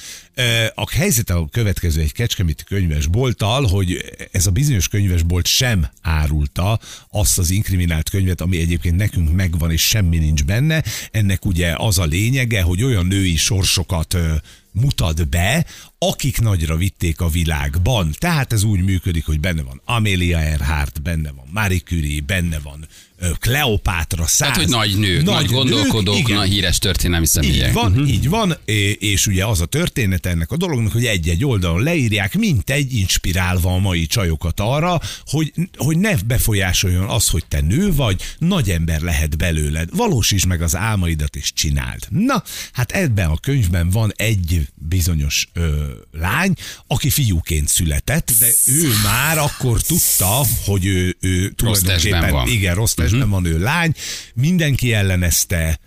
[0.75, 6.79] a helyzet a következő egy kecskeméti könyvesbolttal, hogy ez a bizonyos könyvesbolt sem árulta
[7.09, 10.83] azt az inkriminált könyvet, ami egyébként nekünk megvan, és semmi nincs benne.
[11.11, 14.35] Ennek ugye az a lényege, hogy olyan női sorsokat ö,
[14.71, 15.65] mutat be,
[16.05, 18.15] akik nagyra vitték a világban.
[18.17, 22.87] Tehát ez úgy működik, hogy benne van Amelia Earhart, benne van Marie Curie, benne van
[23.39, 26.35] Kleopátra, száz Tehát, hogy nagy nők, nagy, gondolkodók, igen.
[26.35, 27.67] nagy híres történelmi személyek.
[27.67, 28.09] Így van, uh-huh.
[28.09, 28.57] így van,
[28.99, 33.73] és ugye az a történet ennek a dolognak, hogy egy-egy oldalon leírják, mint egy inspirálva
[33.73, 39.01] a mai csajokat arra, hogy, hogy ne befolyásoljon az, hogy te nő vagy, nagy ember
[39.01, 39.89] lehet belőled.
[39.95, 42.07] Valósítsd meg az álmaidat és csináld.
[42.09, 46.53] Na, hát ebben a könyvben van egy bizonyos ö, lány,
[46.87, 52.47] aki fiúként született, de ő már akkor tudta, hogy ő, ő tulajdonképpen van.
[52.47, 53.43] igen, rossz testben uh-huh.
[53.43, 53.93] van ő lány,
[54.33, 55.79] mindenki ellenezte,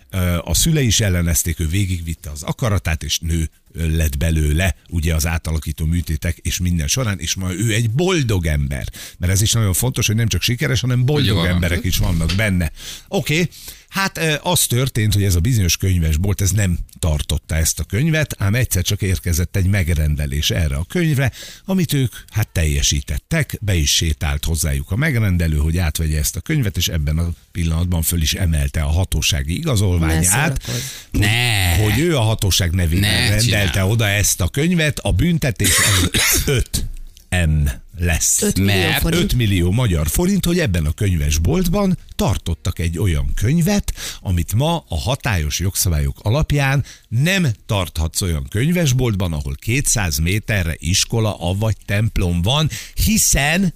[0.43, 5.85] a szülei is ellenezték, ő végigvitte az akaratát, és nő lett belőle, ugye az átalakító
[5.85, 8.87] műtétek és minden során, és ma ő egy boldog ember.
[9.17, 12.71] Mert ez is nagyon fontos, hogy nem csak sikeres, hanem boldog emberek is vannak benne.
[13.07, 13.49] Oké, okay.
[13.95, 18.55] Hát az történt, hogy ez a bizonyos könyvesbolt, ez nem tartotta ezt a könyvet, ám
[18.55, 21.31] egyszer csak érkezett egy megrendelés erre a könyvre,
[21.65, 26.77] amit ők hát teljesítettek, be is sétált hozzájuk a megrendelő, hogy átvegye ezt a könyvet,
[26.77, 30.83] és ebben a pillanatban föl is emelte a hatósági Ne igazolványát, szórakozz.
[31.11, 31.75] Ne.
[31.75, 33.91] hogy ő a hatóság nevében Ne rendelte csinálj.
[33.91, 36.85] oda ezt a könyvet, a büntetés az 5
[37.45, 38.41] M lesz.
[38.41, 39.23] Öt millió Mert forint.
[39.23, 44.99] 5 millió magyar forint, hogy ebben a könyvesboltban tartottak egy olyan könyvet, amit ma a
[44.99, 53.73] hatályos jogszabályok alapján nem tarthatsz olyan könyvesboltban, ahol 200 méterre iskola, avagy templom van, hiszen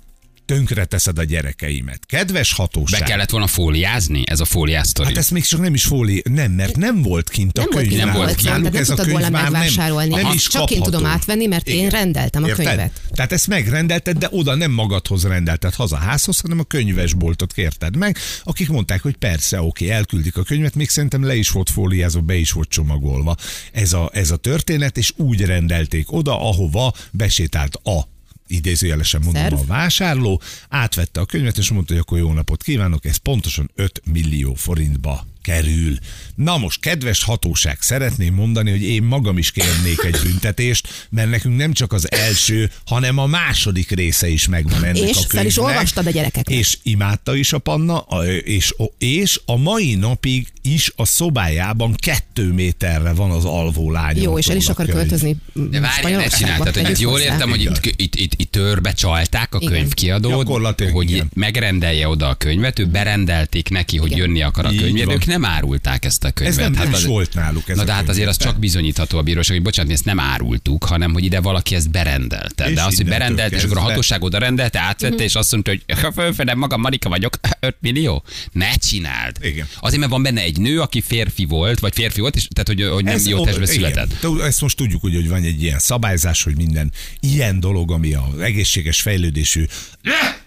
[0.50, 2.06] tönkre teszed a gyerekeimet.
[2.06, 3.00] Kedves hatóság.
[3.00, 4.24] Be kellett volna fóliázni?
[4.26, 5.08] Ez a fóliáztori.
[5.08, 7.86] Hát ezt még csak nem is fóli, nem, mert nem volt kint a Nem volt
[7.86, 7.90] könyv.
[7.98, 8.72] kint, nem volt kint.
[8.72, 10.10] nem tudtad volna már megvásárolni.
[10.10, 12.66] Nem, nem is csak én tudom átvenni, mert én rendeltem a Érted?
[12.66, 13.02] könyvet.
[13.12, 18.18] Tehát ezt megrendelted, de oda nem magadhoz rendelted haza házhoz, hanem a könyvesboltot kérted meg,
[18.44, 22.36] akik mondták, hogy persze, oké, elküldik a könyvet, még szerintem le is volt fóliázva, be
[22.36, 23.36] is volt csomagolva
[23.72, 28.18] ez a, ez a történet, és úgy rendelték oda, ahova besétált a
[28.50, 29.54] idézőjelesen mondom Szerv?
[29.54, 34.02] a vásárló, átvette a könyvet, és mondta, hogy akkor jó napot kívánok, ez pontosan 5
[34.06, 35.98] millió forintba kerül.
[36.36, 41.58] Na most, kedves hatóság, szeretném mondani, hogy én magam is kérnék egy büntetést, mert nekünk
[41.58, 45.54] nem csak az első, hanem a második része is megvan ennek És a fel is
[45.54, 45.76] könyvnek.
[45.76, 46.58] olvastad a gyerekeknek.
[46.58, 47.98] És imádta is a Panna,
[48.44, 54.24] és, és a mai napig is a szobájában kettő méterre van az alvó lányom.
[54.24, 57.24] Jó, és el is akar költözni De várjál, ne csináltad, hogy itt jól hozzá.
[57.24, 59.74] értem, hogy itt, itt, itt, itt törbe csalták a Igen.
[59.74, 61.30] könyvkiadót, hogy igen.
[61.34, 64.20] megrendelje oda a könyvet, ő berendelték neki, hogy Igen.
[64.26, 65.16] jönni akar a Így könyvért, van.
[65.16, 66.58] ők nem nem árulták ezt a könyvet.
[66.58, 69.18] Ez nem, nem az, is volt náluk ez Na de hát azért az csak bizonyítható
[69.18, 72.68] a bíróság, hogy bocsánat, mi ezt nem árultuk, hanem hogy ide valaki ezt berendelte.
[72.70, 75.72] És de az, hogy berendelt, és akkor a hatóság oda rendelte, átvette, és azt mondta,
[75.72, 78.24] hogy ha fölfedem magam, Marika vagyok, 5 millió?
[78.52, 79.38] Ne csináld.
[79.42, 79.68] Igen.
[79.80, 82.94] Azért, mert van benne egy nő, aki férfi volt, vagy férfi volt, és tehát, hogy,
[82.94, 83.76] hogy nem Ez- jó testbe igen.
[83.76, 84.20] született.
[84.20, 88.14] Tud- Ezt most tudjuk, ugye, hogy van egy ilyen szabályzás, hogy minden ilyen dolog, ami
[88.14, 89.66] az egészséges fejlődésű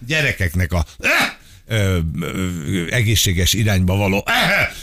[0.07, 0.85] gyerekeknek a
[1.67, 4.25] ö, ö, egészséges irányba való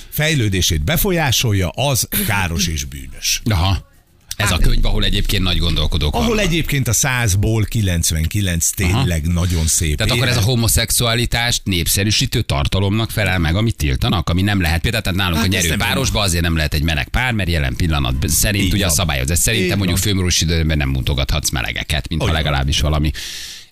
[0.09, 3.43] fejlődését befolyásolja, az káros és bűnös.
[3.45, 3.89] Aha.
[4.37, 6.45] Ez a könyv, ahol egyébként nagy gondolkodók Ahol vannak.
[6.45, 9.97] egyébként a 100-ból 99 tényleg nagyon szép.
[9.97, 10.49] Tehát akkor ez a élet.
[10.51, 14.81] homoszexualitást népszerűsítő tartalomnak felel meg, amit tiltanak, ami nem lehet.
[14.81, 17.49] Például tehát nálunk Hát a nyerő nem párosba azért nem lehet egy meleg pár, mert
[17.51, 18.97] jelen pillanat szerint Így ugye a van.
[18.97, 22.43] szabályozás szerintem Így mondjuk főmorús időben nem mutogathatsz melegeket, mint ha Olyan.
[22.43, 23.11] legalábbis valami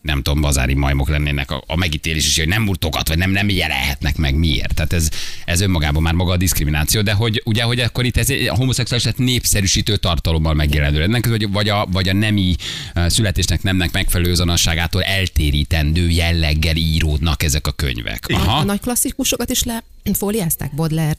[0.00, 3.48] nem tudom, bazári majmok lennének a, a megítélés is, hogy nem mutogat, vagy nem, nem
[3.48, 4.74] jelenhetnek meg miért.
[4.74, 5.08] Tehát ez,
[5.44, 9.08] ez önmagában már maga a diszkrimináció, de hogy ugye, hogy akkor itt ez a homoszexuális
[9.16, 12.56] népszerűsítő tartalommal megjelenő ennek, vagy, vagy, a, vagy a nemi
[12.92, 18.24] eh, születésnek nemnek megfelelő azonosságától eltérítendő jelleggel íródnak ezek a könyvek.
[18.28, 18.64] A Aha.
[18.64, 19.62] nagy klasszikusokat is
[20.04, 21.16] lefóliázták, Baudelaire,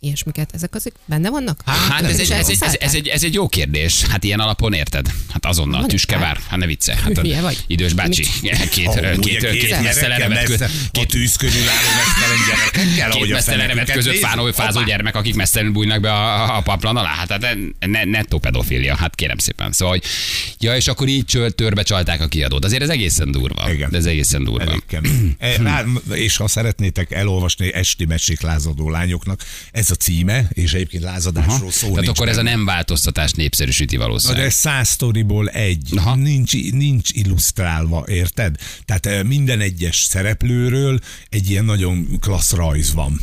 [0.00, 0.50] ilyesmiket.
[0.54, 1.62] Ezek azok benne vannak?
[1.66, 4.02] Hát ez Ezek egy, is ez, egy, ez, ez, egy, ez egy jó kérdés.
[4.02, 5.06] Hát ilyen alapon érted?
[5.32, 6.36] Hát azonnal Van tüskevár.
[6.36, 6.96] egy Hát ne vicce.
[6.96, 7.64] Hát a Hülye vagy.
[7.66, 8.22] idős bácsi.
[8.70, 10.96] Két, Ahol két, két, két gyerekkel mesztelenevet messze, között.
[10.96, 15.74] a tűzkörül álló mesztelen gyerekekkel, ahogy Két a feneküket között fánó, fázó gyermek, akik mesztelenül
[15.74, 17.08] bújnak be a, a paplan alá.
[17.14, 19.72] Hát, hát ne, nettó pedofília, hát kérem szépen.
[19.72, 20.04] Szóval, hogy,
[20.58, 22.64] ja, és akkor így csölt, törbe csalták a kiadót.
[22.64, 23.72] Azért ez egészen durva.
[23.72, 23.90] Igen.
[23.90, 24.62] De ez egészen durva.
[24.62, 24.82] Elég.
[25.38, 29.40] E, rá- És ha szeretnétek elolvasni Esti mesék lázadó lányoknak,
[29.72, 32.54] ez a címe, és egyébként lázadásról szó Tehát akkor ez a benne.
[32.56, 34.42] nem változtatás népszerűsíti Na valószínűleg.
[34.42, 35.92] de ez száz sztoriból egy.
[35.96, 36.14] Aha.
[36.14, 38.56] Nincs, nincs illusztrálva, érted?
[38.84, 43.20] Tehát eh, minden egyes szereplőről egy ilyen nagyon klassz rajz van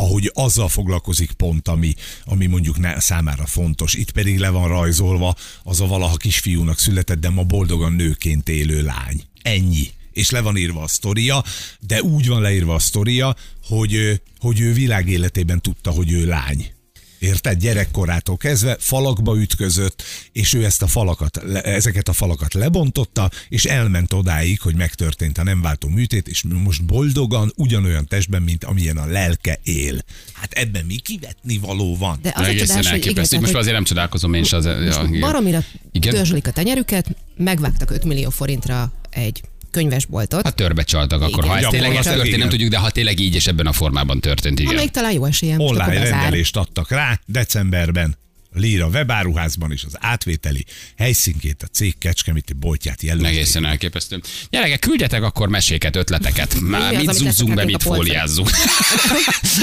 [0.00, 1.94] ahogy azzal foglalkozik pont, ami,
[2.24, 3.94] ami mondjuk ne, számára fontos.
[3.94, 8.82] Itt pedig le van rajzolva az a valaha kisfiúnak született, de ma boldogan nőként élő
[8.82, 9.22] lány.
[9.42, 9.90] Ennyi.
[10.18, 11.44] És le van írva a sztoria,
[11.80, 13.36] de úgy van leírva a sztoria,
[13.68, 16.72] hogy, ő- hogy ő világéletében tudta, hogy ő lány.
[17.18, 17.58] Érted?
[17.60, 20.02] Gyerekkorától kezdve falakba ütközött,
[20.32, 25.42] és ő ezt a falakat, ezeket a falakat lebontotta, és elment odáig, hogy megtörtént a
[25.42, 29.98] nem váltó műtét, és most boldogan, ugyanolyan testben, mint amilyen a lelke él.
[30.32, 32.18] Hát ebben mi kivetni való van?
[32.22, 33.28] De az a Egészen csodás, hogy igen, elképesztő.
[33.28, 34.64] tehát, Most hogy azért nem csodálkozom én is az.
[34.64, 35.20] Ja, igen.
[35.20, 36.14] baromira Igen?
[36.14, 41.44] dörzslik a tenyerüket, megvágtak 5 millió forintra egy könyvesboltot, Hát törbe csaltak akkor.
[41.44, 41.48] Igen.
[41.48, 44.20] Ha ez tényleg ez történt, nem tudjuk, de ha tényleg így és ebben a formában
[44.20, 44.72] történt, igen.
[44.72, 48.16] amelyik talán jó esélyen most Online akkor rendelést adtak rá decemberben.
[48.58, 50.64] Líra webáruházban is az átvételi
[50.96, 53.30] helyszínkét, a cég kecskeméti boltját jelölték.
[53.32, 54.20] Egészen elképesztő.
[54.50, 56.60] Gyerekek, küldjetek akkor meséket, ötletet.
[56.60, 58.50] Már az, mit zúzzunk be, mit fóliázzunk.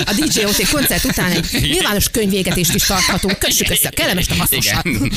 [0.06, 3.38] A DJ-OT koncert után egy nyilvános könyvégetést is tarthatunk.
[3.38, 4.86] Kössük össze a kellemes a hasznosat.
[4.86, 5.12] Igen.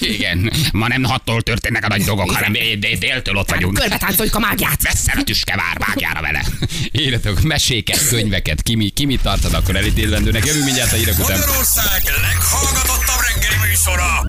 [0.00, 0.52] Igen.
[0.72, 3.78] Ma nem hattól történnek a nagy dolgok, hanem dé- déltől ott vagyunk.
[3.78, 4.82] Körbe táncoljuk a mágiát.
[4.82, 6.44] Vesszel a tüskevár, vágjára vele.
[6.92, 10.46] Írjatok meséket, könyveket, ki, mi, ki mit tartad akkor elítélendőnek.
[10.46, 11.38] Jövünk mindjárt a hírek után.
[11.38, 14.10] Magyarország leghallgatottabb reggeli műsora.